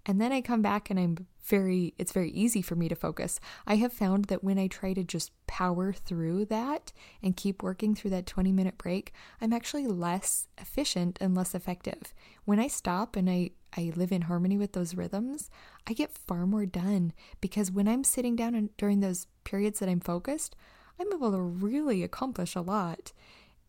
And 0.06 0.20
then 0.20 0.32
I 0.32 0.42
come 0.42 0.62
back 0.62 0.90
and 0.90 1.00
I'm 1.00 1.28
very, 1.44 1.94
it's 1.98 2.12
very 2.12 2.32
easy 2.32 2.62
for 2.62 2.76
me 2.76 2.88
to 2.90 2.96
focus. 2.96 3.40
I 3.66 3.76
have 3.78 3.92
found 3.92 4.26
that 4.26 4.44
when 4.44 4.60
I 4.60 4.68
try 4.68 4.94
to 4.94 5.04
just 5.04 5.32
power 5.48 5.92
through 5.94 6.46
that 6.46 6.94
and 7.24 7.36
keep 7.36 7.64
working 7.64 7.96
through 7.96 8.12
that 8.12 8.26
20 8.26 8.52
minute 8.52 8.78
break, 8.78 9.14
I'm 9.42 9.52
actually 9.52 9.88
less 9.88 10.48
efficient 10.58 11.18
and 11.20 11.36
less 11.36 11.56
effective. 11.56 12.14
When 12.46 12.60
I 12.60 12.68
stop 12.68 13.16
and 13.16 13.30
I, 13.30 13.52
I 13.76 13.92
live 13.96 14.12
in 14.12 14.24
harmony 14.24 14.58
with 14.58 14.74
those 14.74 14.96
rhythms, 14.96 15.50
I 15.88 15.94
get 15.94 16.18
far 16.18 16.46
more 16.46 16.66
done 16.66 17.14
because 17.42 17.72
when 17.72 17.88
I'm 17.88 18.04
sitting 18.04 18.36
down 18.36 18.56
and 18.56 18.76
during 18.78 19.00
those 19.00 19.28
periods 19.44 19.80
that 19.80 19.90
I'm 19.90 20.00
focused, 20.00 20.56
I'm 21.00 21.12
able 21.12 21.32
to 21.32 21.42
really 21.42 22.04
accomplish 22.04 22.56
a 22.56 22.62
lot. 22.62 23.12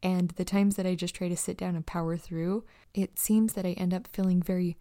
And 0.02 0.30
the 0.30 0.44
times 0.44 0.76
that 0.76 0.87
I 0.87 0.94
just 0.94 1.14
try 1.14 1.28
to 1.28 1.37
sit 1.37 1.56
down 1.56 1.76
and 1.76 1.84
power 1.84 2.16
through, 2.16 2.64
it 2.94 3.18
seems 3.18 3.52
that 3.54 3.66
I 3.66 3.72
end 3.72 3.92
up 3.92 4.06
feeling 4.06 4.42
very 4.42 4.76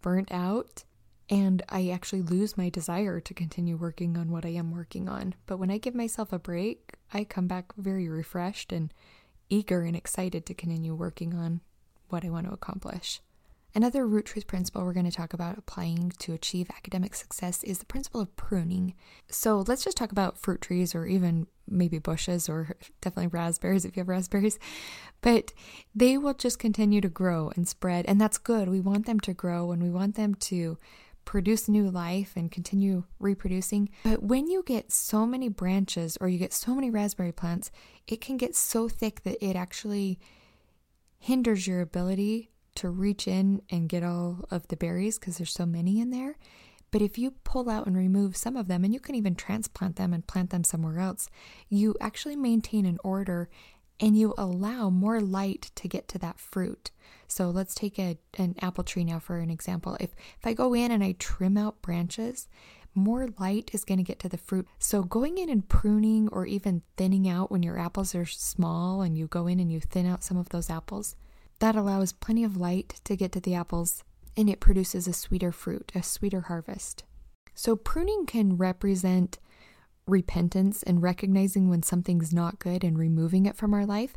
burnt 0.00 0.32
out 0.32 0.84
and 1.30 1.62
I 1.68 1.88
actually 1.88 2.22
lose 2.22 2.56
my 2.56 2.68
desire 2.68 3.20
to 3.20 3.34
continue 3.34 3.76
working 3.76 4.16
on 4.16 4.30
what 4.30 4.44
I 4.44 4.50
am 4.50 4.72
working 4.72 5.08
on. 5.08 5.34
But 5.46 5.58
when 5.58 5.70
I 5.70 5.78
give 5.78 5.94
myself 5.94 6.32
a 6.32 6.38
break, 6.38 6.94
I 7.12 7.24
come 7.24 7.46
back 7.46 7.72
very 7.76 8.08
refreshed 8.08 8.72
and 8.72 8.92
eager 9.48 9.82
and 9.82 9.96
excited 9.96 10.46
to 10.46 10.54
continue 10.54 10.94
working 10.94 11.34
on 11.34 11.60
what 12.08 12.24
I 12.24 12.30
want 12.30 12.46
to 12.46 12.52
accomplish. 12.52 13.20
Another 13.74 14.06
root 14.06 14.26
truth 14.26 14.46
principle 14.46 14.84
we're 14.84 14.92
going 14.92 15.06
to 15.06 15.16
talk 15.16 15.32
about 15.32 15.56
applying 15.56 16.12
to 16.18 16.34
achieve 16.34 16.68
academic 16.76 17.14
success 17.14 17.62
is 17.64 17.78
the 17.78 17.86
principle 17.86 18.20
of 18.20 18.36
pruning. 18.36 18.92
So 19.30 19.64
let's 19.66 19.82
just 19.82 19.96
talk 19.96 20.12
about 20.12 20.38
fruit 20.38 20.60
trees 20.60 20.94
or 20.94 21.06
even 21.06 21.46
maybe 21.66 21.98
bushes 21.98 22.50
or 22.50 22.76
definitely 23.00 23.28
raspberries 23.28 23.86
if 23.86 23.96
you 23.96 24.00
have 24.00 24.08
raspberries. 24.08 24.58
But 25.22 25.54
they 25.94 26.18
will 26.18 26.34
just 26.34 26.58
continue 26.58 27.00
to 27.00 27.08
grow 27.08 27.50
and 27.56 27.66
spread, 27.66 28.04
and 28.06 28.20
that's 28.20 28.36
good. 28.36 28.68
We 28.68 28.80
want 28.80 29.06
them 29.06 29.20
to 29.20 29.32
grow 29.32 29.72
and 29.72 29.82
we 29.82 29.90
want 29.90 30.16
them 30.16 30.34
to 30.34 30.76
produce 31.24 31.68
new 31.68 31.90
life 31.90 32.32
and 32.36 32.50
continue 32.50 33.04
reproducing. 33.18 33.88
But 34.04 34.22
when 34.22 34.48
you 34.48 34.62
get 34.66 34.92
so 34.92 35.26
many 35.26 35.48
branches 35.48 36.18
or 36.20 36.28
you 36.28 36.38
get 36.38 36.52
so 36.52 36.74
many 36.74 36.90
raspberry 36.90 37.32
plants, 37.32 37.70
it 38.06 38.20
can 38.20 38.36
get 38.36 38.54
so 38.54 38.88
thick 38.88 39.22
that 39.22 39.44
it 39.44 39.56
actually 39.56 40.18
hinders 41.18 41.66
your 41.66 41.80
ability 41.80 42.50
to 42.74 42.88
reach 42.88 43.28
in 43.28 43.62
and 43.70 43.88
get 43.88 44.02
all 44.02 44.44
of 44.50 44.68
the 44.68 44.76
berries 44.76 45.18
because 45.18 45.38
there's 45.38 45.52
so 45.52 45.66
many 45.66 46.00
in 46.00 46.10
there. 46.10 46.36
But 46.90 47.02
if 47.02 47.16
you 47.16 47.30
pull 47.44 47.70
out 47.70 47.86
and 47.86 47.96
remove 47.96 48.36
some 48.36 48.56
of 48.56 48.68
them, 48.68 48.84
and 48.84 48.92
you 48.92 49.00
can 49.00 49.14
even 49.14 49.34
transplant 49.34 49.96
them 49.96 50.12
and 50.12 50.26
plant 50.26 50.50
them 50.50 50.62
somewhere 50.62 50.98
else, 50.98 51.28
you 51.70 51.96
actually 52.00 52.36
maintain 52.36 52.84
an 52.84 52.98
order 53.02 53.48
and 54.02 54.18
you 54.18 54.34
allow 54.36 54.90
more 54.90 55.20
light 55.20 55.70
to 55.76 55.86
get 55.86 56.08
to 56.08 56.18
that 56.18 56.40
fruit. 56.40 56.90
So 57.28 57.48
let's 57.48 57.74
take 57.74 57.98
a, 57.98 58.18
an 58.36 58.56
apple 58.60 58.84
tree 58.84 59.04
now 59.04 59.20
for 59.20 59.38
an 59.38 59.48
example. 59.48 59.96
If, 60.00 60.10
if 60.38 60.46
I 60.46 60.52
go 60.52 60.74
in 60.74 60.90
and 60.90 61.04
I 61.04 61.14
trim 61.18 61.56
out 61.56 61.80
branches, 61.80 62.48
more 62.94 63.28
light 63.38 63.70
is 63.72 63.84
going 63.84 63.98
to 63.98 64.04
get 64.04 64.18
to 64.18 64.28
the 64.28 64.36
fruit. 64.36 64.66
So 64.78 65.02
going 65.02 65.38
in 65.38 65.48
and 65.48 65.66
pruning 65.66 66.28
or 66.30 66.44
even 66.44 66.82
thinning 66.96 67.28
out 67.28 67.50
when 67.50 67.62
your 67.62 67.78
apples 67.78 68.14
are 68.14 68.26
small 68.26 69.02
and 69.02 69.16
you 69.16 69.28
go 69.28 69.46
in 69.46 69.60
and 69.60 69.72
you 69.72 69.80
thin 69.80 70.06
out 70.06 70.24
some 70.24 70.36
of 70.36 70.48
those 70.50 70.68
apples, 70.68 71.14
that 71.60 71.76
allows 71.76 72.12
plenty 72.12 72.42
of 72.42 72.56
light 72.56 73.00
to 73.04 73.16
get 73.16 73.30
to 73.32 73.40
the 73.40 73.54
apples 73.54 74.02
and 74.36 74.50
it 74.50 74.60
produces 74.60 75.06
a 75.06 75.12
sweeter 75.12 75.52
fruit, 75.52 75.92
a 75.94 76.02
sweeter 76.02 76.42
harvest. 76.42 77.04
So 77.54 77.76
pruning 77.76 78.26
can 78.26 78.56
represent 78.56 79.38
repentance 80.06 80.82
and 80.82 81.02
recognizing 81.02 81.68
when 81.68 81.82
something's 81.82 82.32
not 82.32 82.58
good 82.58 82.82
and 82.84 82.98
removing 82.98 83.46
it 83.46 83.56
from 83.56 83.72
our 83.72 83.86
life. 83.86 84.16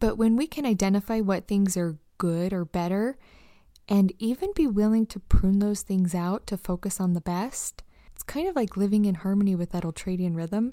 But 0.00 0.16
when 0.16 0.36
we 0.36 0.46
can 0.46 0.66
identify 0.66 1.20
what 1.20 1.46
things 1.46 1.76
are 1.76 1.98
good 2.18 2.52
or 2.52 2.64
better, 2.64 3.18
and 3.88 4.12
even 4.18 4.52
be 4.54 4.66
willing 4.66 5.06
to 5.06 5.20
prune 5.20 5.60
those 5.60 5.82
things 5.82 6.14
out 6.14 6.46
to 6.48 6.56
focus 6.56 7.00
on 7.00 7.12
the 7.12 7.20
best, 7.20 7.82
it's 8.12 8.22
kind 8.22 8.48
of 8.48 8.56
like 8.56 8.76
living 8.76 9.04
in 9.04 9.16
harmony 9.16 9.54
with 9.54 9.70
that 9.70 9.84
ultradian 9.84 10.34
rhythm 10.34 10.72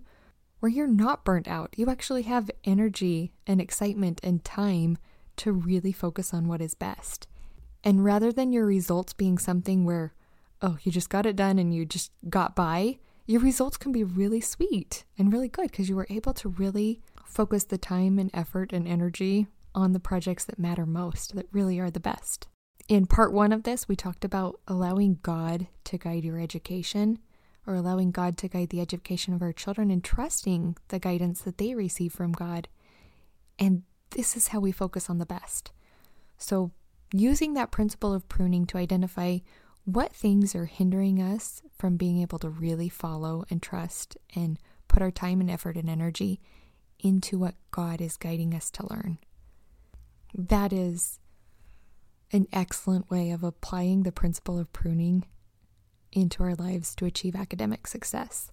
where 0.59 0.71
you're 0.71 0.87
not 0.87 1.25
burnt 1.25 1.47
out. 1.47 1.73
You 1.77 1.89
actually 1.89 2.23
have 2.23 2.49
energy 2.63 3.33
and 3.45 3.59
excitement 3.59 4.21
and 4.23 4.43
time 4.43 4.97
to 5.35 5.51
really 5.51 5.91
focus 5.91 6.33
on 6.33 6.47
what 6.47 6.61
is 6.61 6.73
best. 6.73 7.27
And 7.83 8.05
rather 8.05 8.31
than 8.31 8.53
your 8.53 8.65
results 8.65 9.13
being 9.13 9.37
something 9.37 9.83
where, 9.83 10.13
oh, 10.61 10.77
you 10.83 10.91
just 10.91 11.09
got 11.09 11.25
it 11.25 11.35
done 11.35 11.59
and 11.59 11.75
you 11.75 11.85
just 11.85 12.11
got 12.29 12.55
by, 12.55 12.99
your 13.25 13.41
results 13.41 13.77
can 13.77 13.91
be 13.91 14.03
really 14.03 14.41
sweet 14.41 15.05
and 15.17 15.31
really 15.31 15.47
good 15.47 15.71
because 15.71 15.89
you 15.89 15.95
were 15.95 16.07
able 16.09 16.33
to 16.33 16.49
really 16.49 17.01
focus 17.25 17.63
the 17.63 17.77
time 17.77 18.19
and 18.19 18.29
effort 18.33 18.73
and 18.73 18.87
energy 18.87 19.47
on 19.73 19.93
the 19.93 19.99
projects 19.99 20.45
that 20.45 20.59
matter 20.59 20.85
most, 20.85 21.35
that 21.35 21.47
really 21.51 21.79
are 21.79 21.89
the 21.89 21.99
best. 21.99 22.47
In 22.89 23.05
part 23.05 23.31
one 23.31 23.53
of 23.53 23.63
this, 23.63 23.87
we 23.87 23.95
talked 23.95 24.25
about 24.25 24.59
allowing 24.67 25.19
God 25.23 25.67
to 25.85 25.97
guide 25.97 26.25
your 26.25 26.39
education 26.39 27.19
or 27.65 27.75
allowing 27.75 28.11
God 28.11 28.37
to 28.39 28.49
guide 28.49 28.69
the 28.69 28.81
education 28.81 29.33
of 29.33 29.41
our 29.41 29.53
children 29.53 29.89
and 29.89 30.03
trusting 30.03 30.75
the 30.89 30.99
guidance 30.99 31.41
that 31.41 31.57
they 31.57 31.75
receive 31.75 32.11
from 32.11 32.33
God. 32.33 32.67
And 33.57 33.83
this 34.11 34.35
is 34.35 34.49
how 34.49 34.59
we 34.59 34.73
focus 34.73 35.09
on 35.09 35.17
the 35.17 35.25
best. 35.25 35.71
So, 36.37 36.71
using 37.13 37.53
that 37.53 37.71
principle 37.71 38.13
of 38.13 38.27
pruning 38.27 38.65
to 38.65 38.77
identify 38.77 39.37
what 39.85 40.13
things 40.13 40.55
are 40.55 40.65
hindering 40.65 41.21
us 41.21 41.61
from 41.77 41.97
being 41.97 42.21
able 42.21 42.39
to 42.39 42.49
really 42.49 42.89
follow 42.89 43.43
and 43.49 43.61
trust 43.61 44.17
and 44.35 44.57
put 44.87 45.01
our 45.01 45.11
time 45.11 45.41
and 45.41 45.51
effort 45.51 45.75
and 45.75 45.89
energy 45.89 46.39
into 46.99 47.37
what 47.37 47.55
God 47.71 47.99
is 47.99 48.15
guiding 48.15 48.53
us 48.53 48.71
to 48.71 48.87
learn. 48.89 49.17
That 50.33 50.71
is 50.71 51.19
an 52.31 52.47
excellent 52.53 53.11
way 53.11 53.31
of 53.31 53.43
applying 53.43 54.03
the 54.03 54.11
principle 54.11 54.57
of 54.57 54.71
pruning 54.73 55.25
into 56.11 56.43
our 56.43 56.55
lives 56.55 56.95
to 56.95 57.05
achieve 57.05 57.35
academic 57.35 57.85
success. 57.87 58.51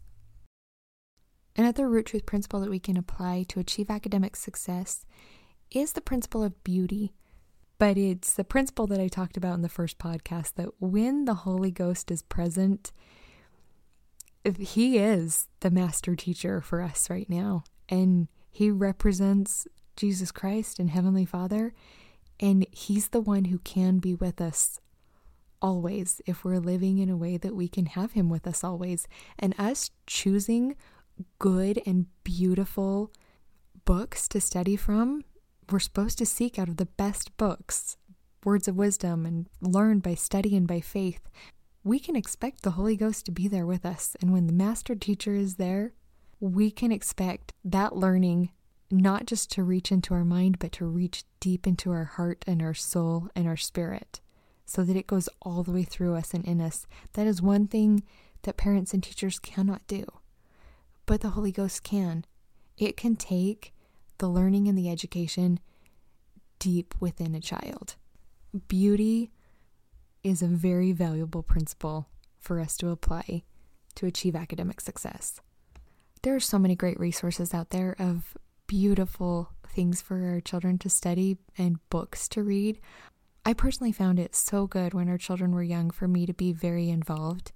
Another 1.57 1.89
root 1.89 2.07
truth 2.07 2.27
principle 2.27 2.61
that 2.61 2.71
we 2.71 2.79
can 2.79 2.97
apply 2.97 3.45
to 3.49 3.61
achieve 3.61 3.91
academic 3.91 4.37
success 4.37 5.05
is 5.71 5.93
the 5.93 6.01
principle 6.01 6.43
of 6.43 6.63
beauty. 6.65 7.13
But 7.81 7.97
it's 7.97 8.35
the 8.35 8.45
principle 8.45 8.87
that 8.89 9.01
I 9.01 9.09
talked 9.09 9.39
about 9.39 9.55
in 9.55 9.63
the 9.63 9.69
first 9.71 9.99
podcast 9.99 10.57
that 10.57 10.69
when 10.81 11.25
the 11.25 11.33
Holy 11.33 11.71
Ghost 11.71 12.11
is 12.11 12.21
present, 12.21 12.93
He 14.45 14.99
is 14.99 15.49
the 15.61 15.71
master 15.71 16.15
teacher 16.15 16.61
for 16.61 16.83
us 16.83 17.09
right 17.09 17.29
now. 17.31 17.65
And 17.89 18.29
He 18.51 18.71
represents 18.71 19.67
Jesus 19.97 20.31
Christ 20.31 20.79
and 20.79 20.91
Heavenly 20.91 21.25
Father. 21.25 21.73
And 22.39 22.67
He's 22.71 23.09
the 23.09 23.21
one 23.23 23.47
who 23.47 23.59
can 23.61 23.97
be 23.97 24.15
with 24.15 24.43
us 24.43 24.79
always 25.63 26.21
if 26.27 26.45
we're 26.45 26.59
living 26.59 26.99
in 26.99 27.09
a 27.09 27.17
way 27.17 27.39
that 27.39 27.57
we 27.57 27.67
can 27.67 27.87
have 27.87 28.13
Him 28.13 28.29
with 28.29 28.47
us 28.47 28.63
always. 28.63 29.09
And 29.39 29.55
us 29.59 29.91
choosing 30.07 30.77
good 31.39 31.81
and 31.87 32.09
beautiful 32.25 33.11
books 33.87 34.29
to 34.29 34.41
study 34.43 34.77
from 34.77 35.25
we're 35.73 35.79
supposed 35.79 36.19
to 36.19 36.27
seek 36.27 36.59
out 36.59 36.69
of 36.69 36.77
the 36.77 36.87
best 36.87 37.37
books, 37.37 37.97
words 38.45 38.69
of 38.69 38.77
wisdom, 38.77 39.27
and 39.27 39.47
learn 39.61 40.01
by 40.01 40.15
study 40.15 40.57
and 40.57 40.67
by 40.67 40.81
faith. 40.81 41.29
We 41.83 41.99
can 41.99 42.17
expect 42.17 42.63
the 42.63 42.73
Holy 42.73 42.97
Ghost 42.97 43.25
to 43.27 43.33
be 43.33 43.49
there 43.49 43.67
with 43.67 43.87
us. 43.87 44.17
And 44.21 44.33
when 44.33 44.47
the 44.47 44.53
master 44.53 44.95
teacher 44.95 45.35
is 45.35 45.57
there, 45.57 45.95
we 46.39 46.71
can 46.71 46.93
expect 46.93 47.53
that 47.65 47.97
learning 47.97 48.51
not 48.91 49.27
just 49.27 49.51
to 49.53 49.63
reach 49.63 49.93
into 49.93 50.15
our 50.15 50.25
mind, 50.25 50.59
but 50.59 50.73
to 50.73 50.85
reach 50.85 51.25
deep 51.39 51.67
into 51.67 51.91
our 51.91 52.05
heart 52.05 52.45
and 52.47 52.61
our 52.61 52.75
soul 52.75 53.29
and 53.37 53.47
our 53.47 53.57
spirit 53.57 54.21
so 54.67 54.85
that 54.85 54.97
it 54.97 55.07
goes 55.07 55.29
all 55.43 55.63
the 55.63 55.73
way 55.73 55.83
through 55.83 56.15
us 56.15 56.33
and 56.33 56.45
in 56.45 56.61
us. 56.61 56.87
That 57.15 57.27
is 57.27 57.43
one 57.43 57.67
thing 57.67 58.05
that 58.43 58.57
parents 58.57 58.95
and 58.95 59.03
teachers 59.03 59.39
cannot 59.39 59.87
do, 59.87 60.05
but 61.07 61.21
the 61.21 61.31
Holy 61.31 61.53
Ghost 61.53 61.83
can. 61.83 62.25
It 62.79 62.97
can 62.97 63.17
take 63.17 63.73
the 64.21 64.29
learning 64.29 64.69
and 64.69 64.79
the 64.79 64.89
education 64.89 65.59
deep 66.59 66.95
within 67.01 67.35
a 67.35 67.41
child. 67.41 67.97
Beauty 68.69 69.33
is 70.23 70.43
a 70.43 70.47
very 70.47 70.93
valuable 70.93 71.43
principle 71.43 72.07
for 72.39 72.61
us 72.61 72.77
to 72.77 72.91
apply 72.91 73.43
to 73.95 74.07
achieve 74.07 74.37
academic 74.37 74.81
success. 74.81 75.41
There 76.23 76.35
are 76.35 76.41
so 76.41 76.59
many 76.59 76.77
great 76.77 77.01
resources 77.01 77.55
out 77.55 77.71
there 77.71 77.97
of 77.99 78.37
beautiful 78.67 79.51
things 79.67 80.03
for 80.03 80.23
our 80.23 80.41
children 80.41 80.79
to 80.79 80.91
study 80.91 81.39
and 81.57 81.79
books 81.89 82.29
to 82.29 82.43
read. 82.43 82.79
I 83.45 83.55
personally 83.55 83.93
found 83.93 84.19
it 84.19 84.37
so 84.37 84.67
good 84.67 84.93
when 84.93 85.09
our 85.09 85.19
children 85.19 85.53
were 85.53 85.63
young 85.63 85.91
for 85.91 86.07
me 86.07 86.27
to 86.27 86.35
be 86.35 86.53
very 86.53 86.91
involved 86.91 87.53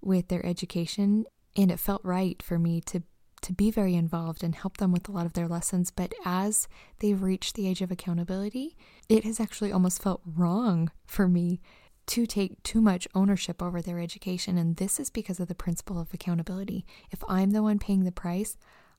with 0.00 0.26
their 0.28 0.44
education, 0.44 1.24
and 1.56 1.70
it 1.70 1.78
felt 1.78 2.04
right 2.04 2.42
for 2.42 2.58
me 2.58 2.80
to 2.82 3.04
to 3.42 3.52
be 3.52 3.70
very 3.70 3.94
involved 3.94 4.42
and 4.42 4.54
help 4.54 4.76
them 4.76 4.92
with 4.92 5.08
a 5.08 5.12
lot 5.12 5.26
of 5.26 5.32
their 5.32 5.48
lessons. 5.48 5.90
But 5.90 6.12
as 6.24 6.68
they've 6.98 7.22
reached 7.22 7.54
the 7.54 7.66
age 7.66 7.82
of 7.82 7.90
accountability, 7.90 8.76
it 9.08 9.24
has 9.24 9.40
actually 9.40 9.72
almost 9.72 10.02
felt 10.02 10.20
wrong 10.24 10.90
for 11.06 11.26
me 11.26 11.60
to 12.06 12.26
take 12.26 12.62
too 12.62 12.80
much 12.80 13.06
ownership 13.14 13.62
over 13.62 13.80
their 13.80 14.00
education. 14.00 14.58
And 14.58 14.76
this 14.76 14.98
is 14.98 15.10
because 15.10 15.40
of 15.40 15.48
the 15.48 15.54
principle 15.54 16.00
of 16.00 16.12
accountability. 16.12 16.84
If 17.10 17.22
I'm 17.28 17.50
the 17.50 17.62
one 17.62 17.78
paying 17.78 18.04
the 18.04 18.12
price, 18.12 18.56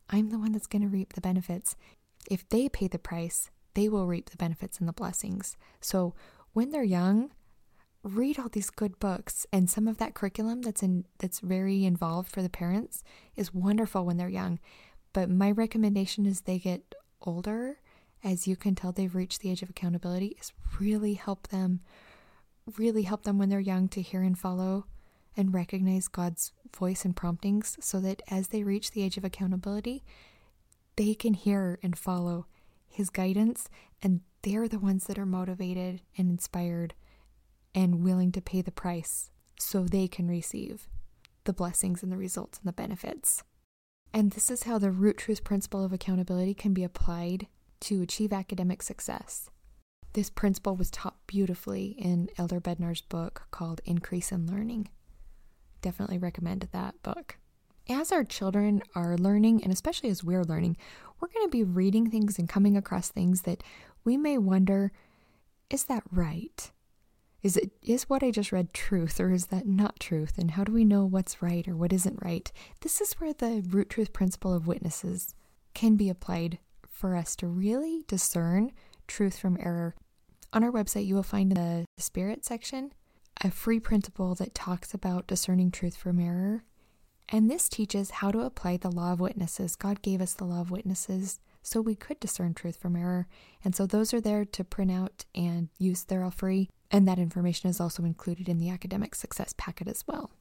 I'm 0.09 0.29
the 0.29 0.39
one 0.39 0.51
that's 0.51 0.67
going 0.67 0.81
to 0.81 0.87
reap 0.87 1.13
the 1.13 1.21
benefits. 1.21 1.75
If 2.29 2.47
they 2.49 2.69
pay 2.69 2.87
the 2.87 2.99
price, 2.99 3.49
they 3.73 3.89
will 3.89 4.07
reap 4.07 4.29
the 4.29 4.37
benefits 4.37 4.79
and 4.79 4.87
the 4.87 4.93
blessings. 4.93 5.57
So 5.79 6.13
when 6.53 6.71
they're 6.71 6.83
young, 6.83 7.31
read 8.03 8.39
all 8.39 8.49
these 8.49 8.69
good 8.69 8.99
books 8.99 9.45
and 9.53 9.69
some 9.69 9.87
of 9.87 9.97
that 9.97 10.13
curriculum 10.15 10.61
that's 10.61 10.81
in 10.81 11.05
that's 11.19 11.39
very 11.39 11.85
involved 11.85 12.31
for 12.31 12.41
the 12.41 12.49
parents 12.49 13.03
is 13.35 13.53
wonderful 13.53 14.05
when 14.05 14.17
they're 14.17 14.29
young. 14.29 14.59
But 15.13 15.29
my 15.29 15.51
recommendation 15.51 16.25
as 16.25 16.41
they 16.41 16.57
get 16.57 16.95
older 17.21 17.77
as 18.23 18.47
you 18.47 18.55
can 18.55 18.75
tell 18.75 18.91
they've 18.91 19.13
reached 19.13 19.41
the 19.41 19.51
age 19.51 19.61
of 19.61 19.69
accountability 19.69 20.35
is 20.39 20.51
really 20.79 21.13
help 21.13 21.47
them 21.49 21.81
really 22.77 23.03
help 23.03 23.23
them 23.23 23.37
when 23.37 23.49
they're 23.49 23.59
young 23.59 23.87
to 23.89 24.01
hear 24.01 24.21
and 24.21 24.37
follow 24.37 24.85
and 25.35 25.53
recognize 25.53 26.07
God's 26.07 26.51
voice 26.75 27.05
and 27.05 27.15
promptings 27.15 27.77
so 27.79 27.99
that 27.99 28.21
as 28.29 28.49
they 28.49 28.63
reach 28.63 28.91
the 28.91 29.01
age 29.03 29.17
of 29.17 29.25
accountability 29.25 30.03
they 30.95 31.13
can 31.13 31.33
hear 31.33 31.79
and 31.83 31.97
follow 31.97 32.47
his 32.87 33.09
guidance 33.09 33.69
and 34.01 34.21
they're 34.41 34.67
the 34.67 34.79
ones 34.79 35.05
that 35.05 35.19
are 35.19 35.25
motivated 35.25 36.01
and 36.17 36.29
inspired 36.29 36.93
and 37.73 38.03
willing 38.03 38.31
to 38.33 38.41
pay 38.41 38.61
the 38.61 38.71
price 38.71 39.29
so 39.59 39.83
they 39.83 40.07
can 40.07 40.27
receive 40.27 40.87
the 41.43 41.53
blessings 41.53 42.03
and 42.03 42.11
the 42.11 42.17
results 42.17 42.59
and 42.59 42.67
the 42.67 42.73
benefits. 42.73 43.43
And 44.13 44.31
this 44.31 44.51
is 44.51 44.63
how 44.63 44.77
the 44.77 44.91
root 44.91 45.17
truth 45.17 45.43
principle 45.43 45.83
of 45.83 45.93
accountability 45.93 46.53
can 46.53 46.73
be 46.73 46.83
applied 46.83 47.47
to 47.81 48.01
achieve 48.01 48.33
academic 48.33 48.83
success. 48.83 49.49
This 50.13 50.29
principle 50.29 50.75
was 50.75 50.91
taught 50.91 51.15
beautifully 51.25 51.95
in 51.97 52.29
Elder 52.37 52.59
Bednar's 52.59 53.01
book 53.01 53.43
called 53.51 53.81
Increase 53.85 54.31
in 54.31 54.45
Learning. 54.45 54.89
Definitely 55.81 56.17
recommend 56.17 56.67
that 56.71 57.01
book. 57.01 57.37
As 57.89 58.11
our 58.11 58.23
children 58.23 58.83
are 58.93 59.17
learning, 59.17 59.63
and 59.63 59.71
especially 59.71 60.09
as 60.09 60.23
we're 60.23 60.43
learning, 60.43 60.77
we're 61.19 61.29
going 61.29 61.47
to 61.47 61.51
be 61.51 61.63
reading 61.63 62.09
things 62.09 62.37
and 62.37 62.47
coming 62.47 62.75
across 62.75 63.09
things 63.09 63.43
that 63.43 63.63
we 64.03 64.17
may 64.17 64.37
wonder 64.37 64.91
is 65.69 65.85
that 65.85 66.03
right? 66.11 66.69
Is 67.43 67.57
it 67.57 67.71
is 67.81 68.03
what 68.03 68.21
I 68.23 68.29
just 68.29 68.51
read 68.51 68.73
truth 68.73 69.19
or 69.19 69.31
is 69.31 69.47
that 69.47 69.65
not 69.65 69.99
truth? 69.99 70.37
And 70.37 70.51
how 70.51 70.63
do 70.63 70.71
we 70.71 70.85
know 70.85 71.05
what's 71.05 71.41
right 71.41 71.67
or 71.67 71.75
what 71.75 71.93
isn't 71.93 72.21
right? 72.23 72.51
This 72.81 73.01
is 73.01 73.13
where 73.13 73.33
the 73.33 73.63
root 73.67 73.89
truth 73.89 74.13
principle 74.13 74.53
of 74.53 74.67
witnesses 74.67 75.33
can 75.73 75.95
be 75.95 76.09
applied 76.09 76.59
for 76.87 77.15
us 77.15 77.35
to 77.37 77.47
really 77.47 78.03
discern 78.07 78.71
truth 79.07 79.39
from 79.39 79.57
error. 79.59 79.95
On 80.53 80.63
our 80.63 80.71
website, 80.71 81.07
you 81.07 81.15
will 81.15 81.23
find 81.23 81.51
in 81.51 81.55
the 81.55 81.85
spirit 81.97 82.45
section 82.45 82.93
a 83.43 83.49
free 83.49 83.79
principle 83.79 84.35
that 84.35 84.53
talks 84.53 84.93
about 84.93 85.27
discerning 85.27 85.71
truth 85.71 85.95
from 85.95 86.19
error. 86.19 86.63
And 87.29 87.49
this 87.49 87.69
teaches 87.69 88.11
how 88.11 88.29
to 88.31 88.41
apply 88.41 88.77
the 88.77 88.91
law 88.91 89.13
of 89.13 89.19
witnesses. 89.19 89.75
God 89.75 90.01
gave 90.01 90.21
us 90.21 90.33
the 90.33 90.43
law 90.43 90.61
of 90.61 90.69
witnesses 90.69 91.39
so 91.63 91.79
we 91.79 91.95
could 91.95 92.19
discern 92.19 92.53
truth 92.53 92.75
from 92.75 92.95
error. 92.95 93.27
And 93.63 93.75
so 93.75 93.85
those 93.85 94.13
are 94.13 94.21
there 94.21 94.45
to 94.45 94.63
print 94.63 94.91
out 94.91 95.25
and 95.33 95.69
use. 95.79 96.03
They're 96.03 96.23
all 96.23 96.31
free. 96.31 96.69
And 96.91 97.07
that 97.07 97.19
information 97.19 97.69
is 97.69 97.79
also 97.79 98.03
included 98.03 98.49
in 98.49 98.57
the 98.59 98.69
academic 98.69 99.15
success 99.15 99.53
packet 99.57 99.87
as 99.87 100.03
well. 100.05 100.31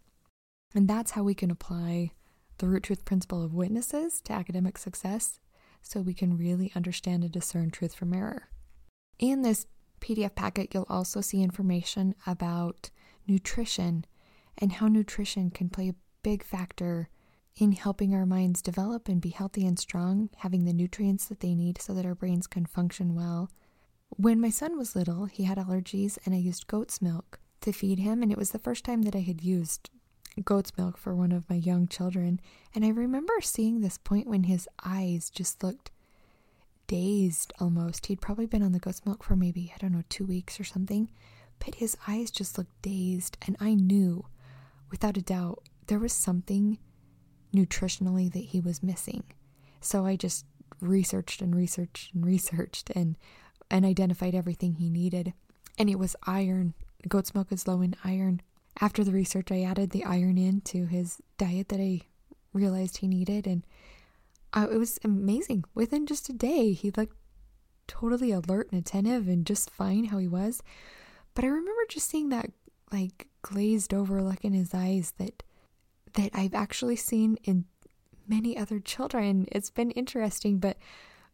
And 0.75 0.89
that's 0.89 1.13
how 1.13 1.23
we 1.23 1.35
can 1.35 1.51
apply 1.51 2.11
the 2.59 2.69
root 2.69 2.83
truth 2.83 3.05
principle 3.05 3.43
of 3.43 3.55
witnesses 3.55 4.21
to 4.23 4.33
academic 4.33 4.77
success 4.77 5.41
so 5.81 6.01
we 6.01 6.13
can 6.13 6.37
really 6.37 6.73
understand 6.75 7.23
and 7.23 7.33
discern 7.33 7.71
truth 7.71 7.95
from 7.95 8.13
error. 8.13 8.49
In 9.19 9.43
this 9.43 9.67
PDF 10.01 10.35
packet, 10.35 10.75
you'll 10.75 10.87
also 10.89 11.21
see 11.21 11.43
information 11.43 12.15
about 12.27 12.91
nutrition 13.27 14.05
and 14.59 14.73
how 14.73 14.89
nutrition 14.89 15.51
can 15.51 15.71
play 15.71 15.89
a 15.89 15.95
big 16.23 16.43
factor 16.43 17.09
in 17.57 17.73
helping 17.73 18.15
our 18.15 18.27
minds 18.27 18.63
develop 18.63 19.09
and 19.09 19.21
be 19.21 19.31
healthy 19.31 19.67
and 19.67 19.79
strong, 19.79 20.31
having 20.39 20.65
the 20.65 20.73
nutrients 20.73 21.27
that 21.27 21.41
they 21.41 21.55
need 21.55 21.81
so 21.81 21.95
that 21.95 22.07
our 22.07 22.15
brains 22.15 22.47
can 22.47 22.67
function 22.67 23.15
well, 23.15 23.51
when 24.11 24.41
my 24.41 24.51
son 24.51 24.77
was 24.77 24.97
little, 24.97 25.27
he 25.27 25.45
had 25.45 25.59
allergies, 25.59 26.19
and 26.25 26.35
I 26.35 26.39
used 26.39 26.67
goat's 26.67 27.01
milk 27.01 27.41
to 27.63 27.73
feed 27.73 27.99
him, 27.99 28.23
and 28.23 28.31
it 28.31 28.39
was 28.39 28.51
the 28.51 28.59
first 28.59 28.85
time 28.85 29.03
that 29.03 29.17
I 29.17 29.21
had 29.21 29.43
used 29.43 29.91
goat's 30.45 30.77
milk 30.77 30.97
for 30.97 31.15
one 31.15 31.33
of 31.33 31.49
my 31.51 31.57
young 31.57 31.89
children. 31.89 32.41
And 32.75 32.85
I 32.85 32.89
remember 32.89 33.41
seeing 33.41 33.81
this 33.81 33.99
point 33.99 34.27
when 34.27 34.45
his 34.45 34.69
eyes 34.85 35.31
just 35.31 35.63
looked 35.63 35.91
dazed 36.87 37.53
almost. 37.61 38.07
He'd 38.07 38.21
probably 38.21 38.47
been 38.47 38.63
on 38.63 38.73
the 38.73 38.79
goat's 38.79 39.05
milk 39.05 39.23
for 39.23 39.37
maybe, 39.37 39.73
I 39.75 39.79
don't 39.79 39.93
know, 39.93 40.03
two 40.09 40.25
weeks 40.25 40.59
or 40.59 40.65
something, 40.65 41.11
but 41.65 41.77
his 41.77 41.97
eyes 42.09 42.31
just 42.31 42.59
looked 42.59 42.81
dazed. 42.83 43.37
And 43.47 43.57
I 43.61 43.75
knew 43.75 44.27
without 44.91 45.17
a 45.17 45.23
doubt 45.23 45.63
there 45.87 45.99
was 45.99 46.13
something 46.13 46.79
nutritionally 47.55 48.33
that 48.33 48.39
he 48.39 48.61
was 48.61 48.83
missing. 48.83 49.25
So 49.81 50.07
I 50.07 50.17
just 50.17 50.47
researched 50.81 51.43
and 51.43 51.55
researched 51.55 52.15
and 52.15 52.25
researched 52.25 52.91
and 52.91 53.17
and 53.71 53.85
identified 53.85 54.35
everything 54.35 54.75
he 54.75 54.91
needed. 54.91 55.33
And 55.79 55.89
it 55.89 55.99
was 55.99 56.17
iron. 56.27 56.75
Goat's 57.09 57.35
milk 57.35 57.53
is 57.53 57.67
low 57.67 57.81
in 57.81 57.95
iron. 58.05 58.43
After 58.81 59.05
the 59.05 59.13
research, 59.13 59.51
I 59.51 59.63
added 59.63 59.91
the 59.91 60.05
iron 60.05 60.39
into 60.39 60.87
his 60.87 61.19
diet 61.39 61.69
that 61.69 61.81
I 61.81 62.03
realized 62.53 62.99
he 62.99 63.09
needed. 63.09 63.47
And 63.47 63.65
uh, 64.53 64.67
it 64.71 64.77
was 64.77 64.99
amazing. 65.05 65.65
Within 65.75 66.07
just 66.07 66.29
a 66.29 66.33
day, 66.33 66.73
he 66.73 66.91
looked 66.91 67.17
totally 67.87 68.31
alert 68.31 68.69
and 68.71 68.81
attentive 68.81 69.29
and 69.29 69.47
just 69.47 69.71
fine 69.71 70.07
how 70.07 70.19
he 70.19 70.29
was. 70.29 70.63
But 71.35 71.45
I 71.45 71.49
remember 71.49 71.83
just 71.89 72.09
seeing 72.09 72.29
that 72.31 72.51
like 72.93 73.29
glazed 73.43 73.95
over 73.95 74.23
look 74.23 74.45
in 74.45 74.53
his 74.53 74.75
eyes 74.75 75.13
that 75.19 75.43
that 76.15 76.31
I've 76.35 76.55
actually 76.55 76.97
seen 76.97 77.39
in 77.45 77.67
many 78.27 78.57
other 78.57 78.81
children. 78.81 79.47
It's 79.53 79.71
been 79.71 79.93
interesting, 79.93 80.59
but 80.59 80.77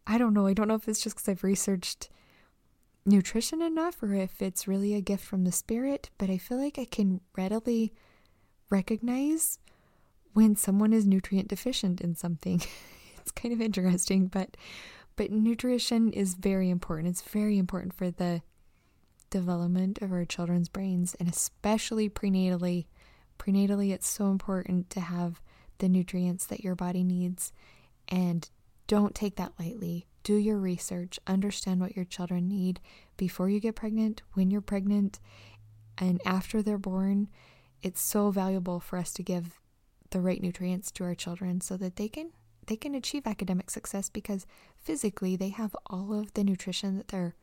I 0.05 0.17
don't 0.17 0.33
know. 0.33 0.47
I 0.47 0.53
don't 0.53 0.67
know 0.67 0.75
if 0.75 0.87
it's 0.87 1.01
just 1.01 1.15
because 1.15 1.29
I've 1.29 1.43
researched 1.43 2.09
nutrition 3.07 3.61
enough 3.61 4.03
or 4.03 4.13
if 4.13 4.41
it's 4.41 4.67
really 4.67 4.93
a 4.93 5.01
gift 5.01 5.23
from 5.23 5.45
the 5.45 5.51
spirit, 5.51 6.09
but 6.17 6.29
I 6.29 6.37
feel 6.37 6.61
like 6.61 6.77
I 6.77 6.85
can 6.85 7.21
readily 7.35 7.93
recognize 8.69 9.59
when 10.33 10.55
someone 10.55 10.93
is 10.93 11.07
nutrient 11.07 11.47
deficient 11.47 12.01
in 12.01 12.15
something. 12.15 12.61
it's 13.17 13.31
kind 13.31 13.53
of 13.53 13.61
interesting, 13.61 14.27
but 14.27 14.57
but 15.15 15.31
nutrition 15.31 16.13
is 16.13 16.35
very 16.35 16.69
important. 16.69 17.07
It's 17.07 17.23
very 17.23 17.57
important 17.57 17.93
for 17.93 18.11
the 18.11 18.43
development 19.31 19.99
of 20.01 20.11
our 20.11 20.25
children's 20.25 20.69
brains 20.69 21.15
and 21.19 21.27
especially 21.27 22.09
prenatally. 22.09 22.85
Prenatally, 23.39 23.91
it's 23.91 24.07
so 24.07 24.27
important 24.27 24.89
to 24.91 24.99
have 24.99 25.41
the 25.79 25.89
nutrients 25.89 26.45
that 26.47 26.63
your 26.63 26.75
body 26.75 27.03
needs 27.03 27.51
and 28.07 28.49
don't 28.87 29.15
take 29.15 29.35
that 29.35 29.53
lightly 29.59 30.05
do 30.27 30.35
your 30.35 30.57
research, 30.57 31.21
understand 31.25 31.79
what 31.79 31.95
your 31.95 32.03
children 32.03 32.49
need 32.49 32.81
before 33.15 33.49
you 33.49 33.61
get 33.61 33.77
pregnant, 33.77 34.23
when 34.33 34.51
you're 34.51 34.59
pregnant, 34.59 35.21
and 35.97 36.21
after 36.25 36.61
they're 36.61 36.77
born. 36.77 37.29
It's 37.81 38.01
so 38.01 38.29
valuable 38.29 38.81
for 38.81 38.97
us 38.99 39.13
to 39.13 39.23
give 39.23 39.61
the 40.09 40.19
right 40.19 40.41
nutrients 40.41 40.91
to 40.91 41.05
our 41.05 41.15
children 41.15 41.61
so 41.61 41.77
that 41.77 41.95
they 41.95 42.09
can 42.09 42.31
they 42.65 42.75
can 42.75 42.93
achieve 42.93 43.25
academic 43.25 43.69
success 43.69 44.09
because 44.09 44.45
physically 44.77 45.37
they 45.37 45.47
have 45.47 45.73
all 45.85 46.13
of 46.13 46.33
the 46.33 46.43
nutrition 46.43 46.97
that 46.97 47.07
their 47.07 47.33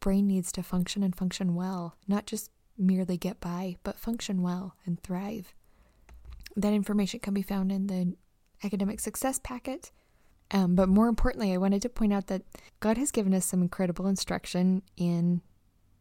brain 0.00 0.26
needs 0.26 0.50
to 0.50 0.64
function 0.64 1.04
and 1.04 1.14
function 1.14 1.54
well, 1.54 1.94
not 2.08 2.26
just 2.26 2.50
merely 2.76 3.16
get 3.16 3.38
by, 3.38 3.76
but 3.84 3.96
function 3.96 4.42
well 4.42 4.74
and 4.84 5.00
thrive. 5.04 5.54
That 6.56 6.72
information 6.72 7.20
can 7.20 7.32
be 7.32 7.42
found 7.42 7.70
in 7.70 7.86
the 7.86 8.16
academic 8.64 8.98
success 8.98 9.38
packet 9.38 9.92
um, 10.52 10.74
but 10.74 10.88
more 10.88 11.08
importantly, 11.08 11.52
I 11.52 11.56
wanted 11.56 11.82
to 11.82 11.88
point 11.88 12.12
out 12.12 12.26
that 12.28 12.42
God 12.80 12.98
has 12.98 13.10
given 13.10 13.34
us 13.34 13.46
some 13.46 13.62
incredible 13.62 14.06
instruction 14.06 14.82
in 14.96 15.40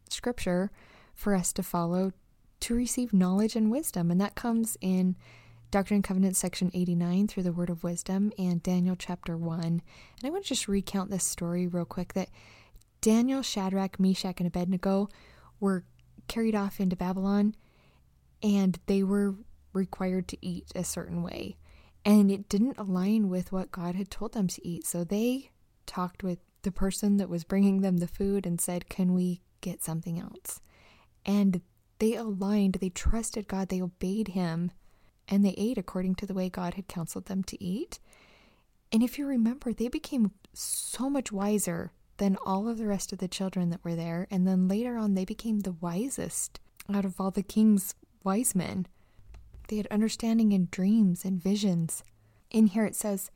Scripture 0.09 0.71
for 1.15 1.33
us 1.33 1.53
to 1.53 1.63
follow 1.63 2.11
to 2.59 2.75
receive 2.75 3.13
knowledge 3.13 3.55
and 3.55 3.71
wisdom. 3.71 4.11
And 4.11 4.21
that 4.21 4.35
comes 4.35 4.77
in 4.81 5.15
Doctrine 5.71 5.97
and 5.97 6.03
Covenants 6.03 6.37
section 6.37 6.69
89 6.73 7.27
through 7.27 7.43
the 7.43 7.53
Word 7.53 7.69
of 7.69 7.83
Wisdom 7.83 8.31
and 8.37 8.61
Daniel 8.61 8.95
chapter 8.97 9.37
1. 9.37 9.63
And 9.63 9.81
I 10.23 10.29
want 10.29 10.43
to 10.43 10.49
just 10.49 10.67
recount 10.67 11.09
this 11.09 11.23
story 11.23 11.65
real 11.65 11.85
quick 11.85 12.13
that 12.13 12.29
Daniel, 12.99 13.41
Shadrach, 13.41 13.99
Meshach, 13.99 14.39
and 14.39 14.47
Abednego 14.47 15.09
were 15.59 15.85
carried 16.27 16.55
off 16.55 16.79
into 16.79 16.95
Babylon 16.95 17.55
and 18.43 18.77
they 18.85 19.01
were 19.01 19.35
required 19.73 20.27
to 20.27 20.37
eat 20.45 20.67
a 20.75 20.83
certain 20.83 21.23
way 21.23 21.55
and 22.05 22.31
it 22.31 22.49
didn't 22.49 22.77
align 22.77 23.29
with 23.29 23.51
what 23.51 23.71
God 23.71 23.95
had 23.95 24.09
told 24.09 24.33
them 24.33 24.47
to 24.47 24.67
eat. 24.67 24.85
So 24.85 25.03
they 25.03 25.51
talked 25.85 26.23
with 26.23 26.39
the 26.63 26.71
person 26.71 27.17
that 27.17 27.29
was 27.29 27.43
bringing 27.43 27.81
them 27.81 27.97
the 27.97 28.07
food 28.07 28.45
and 28.45 28.59
said, 28.59 28.89
"Can 28.89 29.13
we 29.13 29.41
get 29.61 29.83
something 29.83 30.19
else. 30.19 30.59
And 31.25 31.61
they 31.99 32.15
aligned, 32.15 32.75
they 32.75 32.89
trusted 32.89 33.47
God, 33.47 33.69
they 33.69 33.81
obeyed 33.81 34.29
Him, 34.29 34.71
and 35.27 35.45
they 35.45 35.53
ate 35.57 35.77
according 35.77 36.15
to 36.15 36.25
the 36.25 36.33
way 36.33 36.49
God 36.49 36.73
had 36.73 36.87
counseled 36.87 37.27
them 37.27 37.43
to 37.43 37.63
eat. 37.63 37.99
And 38.91 39.01
if 39.01 39.17
you 39.17 39.25
remember, 39.25 39.71
they 39.71 39.87
became 39.87 40.31
so 40.53 41.09
much 41.09 41.31
wiser 41.31 41.93
than 42.17 42.37
all 42.45 42.67
of 42.67 42.77
the 42.77 42.87
rest 42.87 43.13
of 43.13 43.19
the 43.19 43.27
children 43.27 43.69
that 43.69 43.83
were 43.83 43.95
there. 43.95 44.27
And 44.29 44.45
then 44.45 44.67
later 44.67 44.97
on, 44.97 45.13
they 45.13 45.25
became 45.25 45.61
the 45.61 45.71
wisest 45.79 46.59
out 46.93 47.05
of 47.05 47.21
all 47.21 47.31
the 47.31 47.43
king's 47.43 47.95
wise 48.23 48.53
men. 48.53 48.87
They 49.71 49.77
had 49.77 49.87
understanding 49.87 50.51
in 50.51 50.67
dreams 50.69 51.23
and 51.23 51.41
visions. 51.41 52.03
In 52.49 52.67
here 52.67 52.83
it 52.83 52.93
says, 52.93 53.31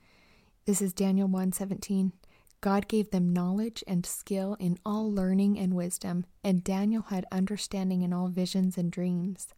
this 0.65 0.81
is 0.81 0.91
Daniel 0.91 1.29
1:17. 1.29 2.11
God 2.59 2.89
gave 2.89 3.11
them 3.11 3.31
knowledge 3.31 3.85
and 3.87 4.05
skill 4.05 4.57
in 4.59 4.77
all 4.85 5.09
learning 5.09 5.57
and 5.57 5.73
wisdom, 5.73 6.25
and 6.43 6.61
Daniel 6.61 7.03
had 7.03 7.25
understanding 7.31 8.01
in 8.01 8.11
all 8.11 8.27
visions 8.27 8.77
and 8.77 8.91
dreams. 8.91 9.53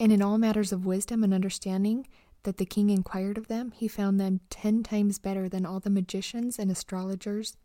And 0.00 0.10
in 0.10 0.22
all 0.22 0.38
matters 0.38 0.72
of 0.72 0.86
wisdom 0.86 1.22
and 1.22 1.34
understanding 1.34 2.06
that 2.44 2.56
the 2.56 2.64
king 2.64 2.88
inquired 2.88 3.36
of 3.36 3.48
them, 3.48 3.72
he 3.72 3.86
found 3.86 4.18
them 4.18 4.40
ten 4.48 4.82
times 4.82 5.18
better 5.18 5.50
than 5.50 5.66
all 5.66 5.80
the 5.80 5.90
magicians 5.90 6.58
and 6.58 6.70
astrologers 6.70 7.58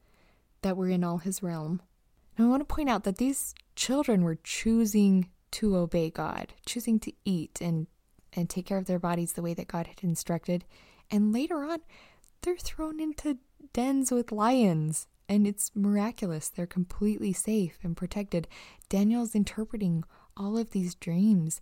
that 0.62 0.75
were 0.75 0.89
in 0.89 1.06
all 1.06 1.19
his 1.19 1.41
realm. 1.41 1.82
Now, 2.38 2.47
I 2.47 2.49
want 2.49 2.67
to 2.67 2.75
point 2.75 2.89
out 2.89 3.06
that 3.06 3.17
these 3.17 3.56
children 3.77 4.23
were 4.23 4.39
choosing 4.43 5.30
to 5.51 5.77
obey 5.77 6.10
God, 6.10 6.53
choosing 6.65 6.99
to 6.99 7.13
eat 7.23 7.62
and, 7.62 7.88
and 8.34 8.50
take 8.50 8.66
care 8.66 8.78
of 8.78 8.86
their 8.86 9.00
bodies 9.00 9.34
the 9.34 9.42
way 9.42 9.54
that 9.54 9.68
God 9.68 9.88
had 9.88 10.04
instructed. 10.04 10.66
And 11.10 11.34
later 11.34 11.63
on, 11.63 11.80
they're 12.42 12.58
thrown 12.58 13.00
into 13.00 13.38
dens 13.74 14.12
with 14.12 14.32
lions, 14.32 15.08
and 15.28 15.48
it's 15.48 15.72
miraculous. 15.76 16.50
They're 16.50 16.66
completely 16.66 17.34
safe 17.34 17.80
and 17.84 17.98
protected. 17.98 18.48
Daniel's 18.90 19.36
interpreting 19.36 20.04
all 20.36 20.58
of 20.58 20.72
these 20.72 20.96
dreams 20.96 21.62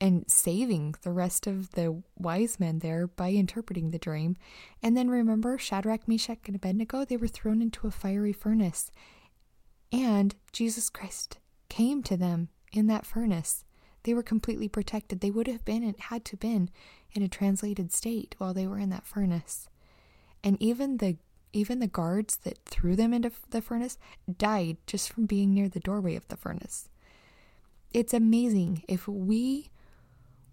and 0.00 0.24
saving 0.28 0.94
the 1.02 1.12
rest 1.12 1.46
of 1.46 1.70
the 1.72 2.02
wise 2.18 2.58
men 2.58 2.80
there 2.80 3.06
by 3.06 3.30
interpreting 3.30 3.90
the 3.90 3.98
dream. 3.98 4.36
And 4.82 4.96
then 4.96 5.08
remember 5.08 5.56
Shadrach, 5.56 6.08
Meshach, 6.08 6.40
and 6.46 6.56
Abednego? 6.56 7.04
They 7.04 7.16
were 7.16 7.28
thrown 7.28 7.62
into 7.62 7.86
a 7.86 7.92
fiery 7.92 8.32
furnace. 8.32 8.90
And 9.92 10.34
Jesus 10.52 10.90
Christ 10.90 11.38
came 11.68 12.02
to 12.02 12.16
them 12.16 12.48
in 12.72 12.88
that 12.88 13.06
furnace. 13.06 13.64
They 14.04 14.14
were 14.14 14.22
completely 14.22 14.68
protected. 14.68 15.20
They 15.20 15.30
would 15.30 15.48
have 15.48 15.64
been 15.64 15.82
and 15.82 15.98
had 15.98 16.24
to 16.26 16.36
been 16.36 16.70
in 17.12 17.22
a 17.22 17.28
translated 17.28 17.92
state 17.92 18.34
while 18.38 18.54
they 18.54 18.66
were 18.66 18.78
in 18.78 18.90
that 18.90 19.06
furnace. 19.06 19.68
And 20.42 20.60
even 20.62 20.98
the 20.98 21.16
even 21.52 21.78
the 21.78 21.86
guards 21.86 22.36
that 22.38 22.58
threw 22.64 22.96
them 22.96 23.14
into 23.14 23.30
the 23.50 23.62
furnace 23.62 23.96
died 24.38 24.76
just 24.88 25.12
from 25.12 25.24
being 25.24 25.54
near 25.54 25.68
the 25.68 25.78
doorway 25.78 26.16
of 26.16 26.26
the 26.26 26.36
furnace. 26.36 26.88
It's 27.92 28.12
amazing 28.12 28.82
if 28.88 29.06
we 29.06 29.70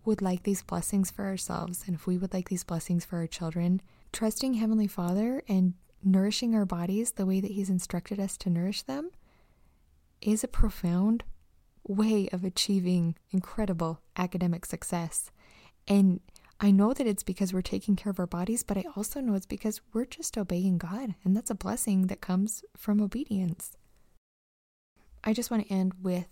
would 0.05 0.21
like 0.21 0.43
these 0.43 0.61
blessings 0.61 1.09
for 1.09 1.25
ourselves 1.25 1.83
and 1.87 1.95
if 1.95 2.05
we 2.05 2.19
would 2.19 2.35
like 2.35 2.49
these 2.49 2.63
blessings 2.63 3.03
for 3.03 3.17
our 3.17 3.25
children, 3.25 3.81
trusting 4.13 4.53
Heavenly 4.53 4.85
Father 4.85 5.41
and 5.47 5.73
nourishing 6.03 6.53
our 6.53 6.65
bodies 6.65 7.13
the 7.13 7.25
way 7.25 7.41
that 7.41 7.51
He's 7.51 7.69
instructed 7.69 8.19
us 8.19 8.37
to 8.37 8.51
nourish 8.51 8.83
them 8.83 9.09
is 10.21 10.43
a 10.43 10.47
profound 10.47 11.23
way 11.88 12.30
of 12.32 12.44
achieving 12.44 13.15
incredible 13.32 14.02
academic 14.17 14.65
success. 14.65 15.32
And 15.88 16.20
I 16.60 16.70
know 16.72 16.94
that 16.94 17.08
it's 17.08 17.24
because 17.24 17.54
we're 17.54 17.62
taking 17.62 17.96
care 17.96 18.12
of 18.12 18.20
our 18.20 18.28
bodies, 18.28 18.62
but 18.62 18.78
I 18.78 18.86
also 18.96 19.20
know 19.20 19.34
it's 19.34 19.48
because 19.48 19.82
we're 19.94 20.06
just 20.06 20.38
obeying 20.38 20.78
God. 20.78 21.15
And 21.24 21.36
that's 21.36 21.50
a 21.50 21.56
blessing 21.56 22.08
that 22.08 22.22
comes 22.22 22.63
from 22.78 23.02
obedience. 23.02 23.74
I 25.24 25.34
just 25.34 25.50
want 25.50 25.67
to 25.67 25.74
end 25.74 25.94
with 26.02 26.28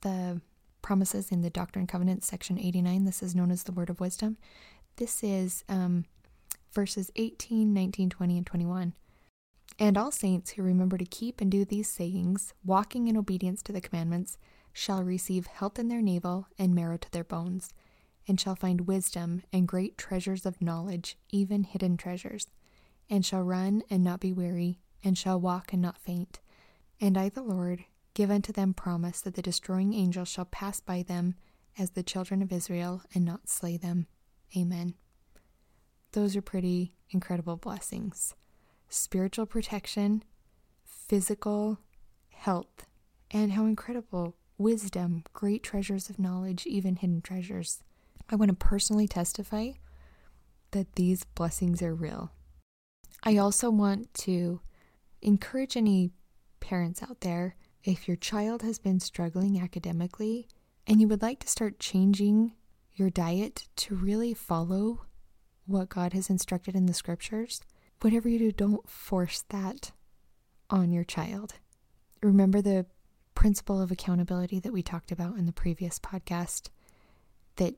the 0.00 0.40
promises 0.80 1.30
in 1.30 1.42
the 1.42 1.50
Doctrine 1.50 1.82
and 1.82 1.88
Covenants, 1.88 2.26
section 2.26 2.58
89. 2.58 3.04
This 3.04 3.22
is 3.22 3.34
known 3.34 3.50
as 3.50 3.62
the 3.62 3.72
Word 3.72 3.90
of 3.90 4.00
Wisdom. 4.00 4.38
This 4.96 5.22
is 5.22 5.64
um, 5.68 6.04
verses 6.72 7.10
18, 7.16 7.72
19, 7.72 8.10
20, 8.10 8.38
and 8.38 8.46
21. 8.46 8.94
And 9.78 9.98
all 9.98 10.12
saints 10.12 10.52
who 10.52 10.62
remember 10.62 10.96
to 10.96 11.04
keep 11.04 11.40
and 11.40 11.50
do 11.50 11.64
these 11.64 11.88
sayings, 11.88 12.54
walking 12.64 13.08
in 13.08 13.16
obedience 13.16 13.62
to 13.62 13.72
the 13.72 13.80
commandments, 13.80 14.38
shall 14.74 15.02
receive 15.02 15.46
health 15.46 15.78
in 15.78 15.88
their 15.88 16.02
navel 16.02 16.48
and 16.58 16.74
marrow 16.74 16.98
to 16.98 17.10
their 17.10 17.24
bones, 17.24 17.72
and 18.28 18.38
shall 18.38 18.54
find 18.54 18.82
wisdom 18.82 19.42
and 19.54 19.66
great 19.66 19.96
treasures 19.96 20.44
of 20.44 20.60
knowledge, 20.60 21.16
even 21.30 21.64
hidden 21.64 21.96
treasures, 21.96 22.48
and 23.08 23.24
shall 23.24 23.42
run 23.42 23.82
and 23.88 24.04
not 24.04 24.20
be 24.20 24.34
weary, 24.34 24.78
and 25.02 25.16
shall 25.16 25.40
walk 25.40 25.72
and 25.72 25.80
not 25.80 25.96
faint. 25.96 26.40
And 27.00 27.16
I, 27.16 27.30
the 27.30 27.42
Lord, 27.42 27.86
Give 28.14 28.30
unto 28.30 28.52
them 28.52 28.74
promise 28.74 29.20
that 29.20 29.34
the 29.34 29.42
destroying 29.42 29.92
angel 29.92 30.24
shall 30.24 30.44
pass 30.44 30.78
by 30.80 31.02
them 31.02 31.34
as 31.76 31.90
the 31.90 32.04
children 32.04 32.42
of 32.42 32.52
Israel 32.52 33.02
and 33.12 33.24
not 33.24 33.48
slay 33.48 33.76
them. 33.76 34.06
Amen. 34.56 34.94
Those 36.12 36.36
are 36.36 36.42
pretty 36.42 36.94
incredible 37.10 37.56
blessings 37.56 38.34
spiritual 38.88 39.46
protection, 39.46 40.22
physical 40.84 41.80
health, 42.28 42.86
and 43.32 43.52
how 43.52 43.64
incredible 43.64 44.36
wisdom, 44.64 45.22
great 45.34 45.62
treasures 45.62 46.08
of 46.08 46.18
knowledge, 46.18 46.64
even 46.64 46.96
hidden 46.96 47.20
treasures. 47.20 47.82
I 48.30 48.36
want 48.36 48.48
to 48.48 48.56
personally 48.56 49.06
testify 49.06 49.72
that 50.70 50.94
these 50.94 51.24
blessings 51.34 51.82
are 51.82 51.94
real. 51.94 52.32
I 53.22 53.36
also 53.36 53.68
want 53.68 54.12
to 54.14 54.62
encourage 55.20 55.76
any 55.76 56.12
parents 56.60 57.02
out 57.02 57.20
there 57.20 57.56
if 57.84 58.08
your 58.08 58.16
child 58.16 58.62
has 58.62 58.78
been 58.78 59.00
struggling 59.00 59.60
academically 59.60 60.48
and 60.86 60.98
you 60.98 61.08
would 61.08 61.20
like 61.20 61.40
to 61.40 61.48
start 61.48 61.78
changing 61.78 62.52
your 62.94 63.10
diet 63.10 63.68
to 63.76 63.94
really 63.94 64.32
follow 64.32 65.02
what 65.66 65.90
God 65.90 66.14
has 66.14 66.30
instructed 66.30 66.74
in 66.74 66.86
the 66.86 66.94
scriptures, 66.94 67.60
whatever 68.00 68.30
you 68.30 68.38
do, 68.38 68.50
don't 68.50 68.88
force 68.88 69.44
that 69.50 69.92
on 70.70 70.90
your 70.90 71.04
child. 71.04 71.56
Remember 72.22 72.62
the 72.62 72.86
principle 73.34 73.80
of 73.80 73.90
accountability 73.90 74.60
that 74.60 74.72
we 74.72 74.82
talked 74.82 75.12
about 75.12 75.36
in 75.36 75.46
the 75.46 75.52
previous 75.52 75.98
podcast 75.98 76.68
that 77.56 77.74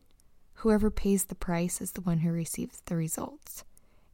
whoever 0.55 0.91
pays 0.91 1.27
the 1.27 1.35
price 1.35 1.81
is 1.81 1.93
the 1.93 2.01
one 2.01 2.19
who 2.19 2.31
receives 2.31 2.81
the 2.87 2.97
results. 2.97 3.65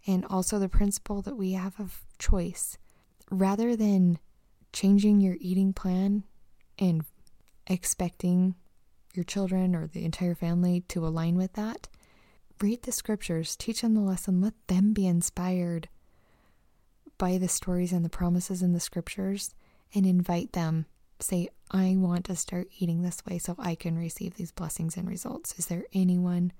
And 0.06 0.24
also 0.24 0.58
the 0.58 0.68
principle 0.68 1.22
that 1.22 1.36
we 1.36 1.52
have 1.52 1.78
of 1.78 2.02
choice. 2.18 2.76
Rather 3.30 3.76
than 3.76 4.18
changing 4.72 5.20
your 5.20 5.36
eating 5.40 5.72
plan 5.72 6.24
and 6.78 7.04
expecting 7.68 8.56
your 9.14 9.24
children 9.24 9.76
or 9.76 9.86
the 9.86 10.04
entire 10.04 10.34
family 10.34 10.80
to 10.88 11.06
align 11.06 11.36
with 11.36 11.52
that, 11.52 11.88
read 12.60 12.82
the 12.82 12.92
scriptures, 12.92 13.54
teach 13.54 13.82
them 13.82 13.94
the 13.94 14.00
lesson, 14.00 14.40
let 14.40 14.54
them 14.66 14.92
be 14.92 15.06
inspired 15.06 15.88
by 17.18 17.38
the 17.38 17.48
stories 17.48 17.92
and 17.92 18.04
the 18.04 18.08
promises 18.08 18.62
in 18.62 18.72
the 18.72 18.80
scriptures, 18.80 19.54
and 19.94 20.04
invite 20.04 20.52
them. 20.52 20.86
Say, 21.22 21.48
I 21.70 21.94
want 21.96 22.24
to 22.26 22.36
start 22.36 22.68
eating 22.78 23.02
this 23.02 23.24
way 23.24 23.38
so 23.38 23.54
I 23.58 23.74
can 23.74 23.96
receive 23.96 24.34
these 24.34 24.52
blessings 24.52 24.96
and 24.96 25.08
results. 25.08 25.58
Is 25.58 25.66
there 25.66 25.84
anyone 25.92 26.52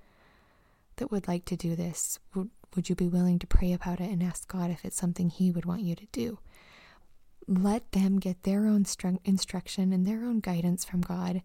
that 0.97 1.11
would 1.11 1.27
like 1.27 1.45
to 1.47 1.57
do 1.57 1.75
this? 1.75 2.19
Would, 2.35 2.51
would 2.77 2.89
you 2.89 2.95
be 2.95 3.09
willing 3.09 3.39
to 3.41 3.47
pray 3.47 3.73
about 3.73 4.01
it 4.01 4.11
and 4.11 4.23
ask 4.23 4.47
God 4.47 4.71
if 4.71 4.85
it's 4.85 4.97
something 4.97 5.31
He 5.31 5.51
would 5.51 5.65
want 5.65 5.83
you 5.83 5.97
to 5.97 6.07
do? 6.13 6.39
let 7.47 7.93
them 7.93 8.19
get 8.19 8.43
their 8.43 8.67
own 8.67 8.85
instruction 9.25 9.93
and 9.93 10.07
their 10.07 10.25
own 10.25 10.41
guidance 10.41 10.85
from 10.85 11.01
God. 11.01 11.43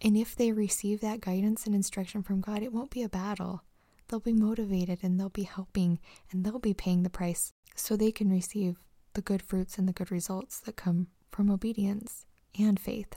And 0.00 0.16
if 0.16 0.36
they 0.36 0.52
receive 0.52 1.00
that 1.00 1.20
guidance 1.20 1.66
and 1.66 1.74
instruction 1.74 2.22
from 2.22 2.40
God, 2.40 2.62
it 2.62 2.72
won't 2.72 2.90
be 2.90 3.02
a 3.02 3.08
battle. 3.08 3.62
They'll 4.08 4.20
be 4.20 4.32
motivated 4.32 5.00
and 5.02 5.18
they'll 5.18 5.28
be 5.28 5.44
helping 5.44 5.98
and 6.30 6.44
they'll 6.44 6.58
be 6.58 6.74
paying 6.74 7.02
the 7.02 7.10
price 7.10 7.52
so 7.74 7.96
they 7.96 8.12
can 8.12 8.30
receive 8.30 8.78
the 9.14 9.22
good 9.22 9.42
fruits 9.42 9.78
and 9.78 9.88
the 9.88 9.92
good 9.92 10.10
results 10.10 10.60
that 10.60 10.76
come 10.76 11.08
from 11.30 11.50
obedience 11.50 12.26
and 12.58 12.78
faith. 12.78 13.14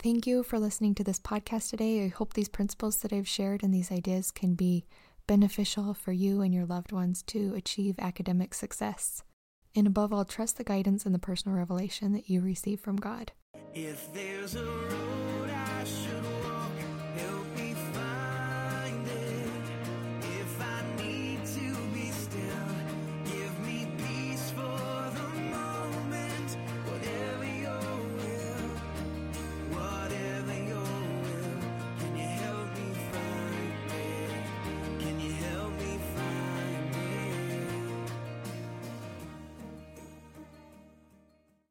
Thank 0.00 0.26
you 0.26 0.42
for 0.42 0.58
listening 0.58 0.94
to 0.96 1.04
this 1.04 1.18
podcast 1.18 1.70
today. 1.70 2.04
I 2.04 2.08
hope 2.08 2.34
these 2.34 2.48
principles 2.48 2.98
that 2.98 3.12
I've 3.12 3.28
shared 3.28 3.62
and 3.62 3.74
these 3.74 3.90
ideas 3.90 4.30
can 4.30 4.54
be 4.54 4.84
beneficial 5.26 5.94
for 5.94 6.12
you 6.12 6.40
and 6.40 6.54
your 6.54 6.66
loved 6.66 6.92
ones 6.92 7.22
to 7.24 7.54
achieve 7.54 7.96
academic 7.98 8.54
success 8.54 9.22
and 9.78 9.86
above 9.86 10.12
all, 10.12 10.24
trust 10.24 10.56
the 10.56 10.64
guidance 10.64 11.06
and 11.06 11.14
the 11.14 11.20
personal 11.20 11.56
revelation 11.56 12.12
that 12.12 12.28
you 12.28 12.40
receive 12.40 12.80
from 12.80 12.96
God. 12.96 13.30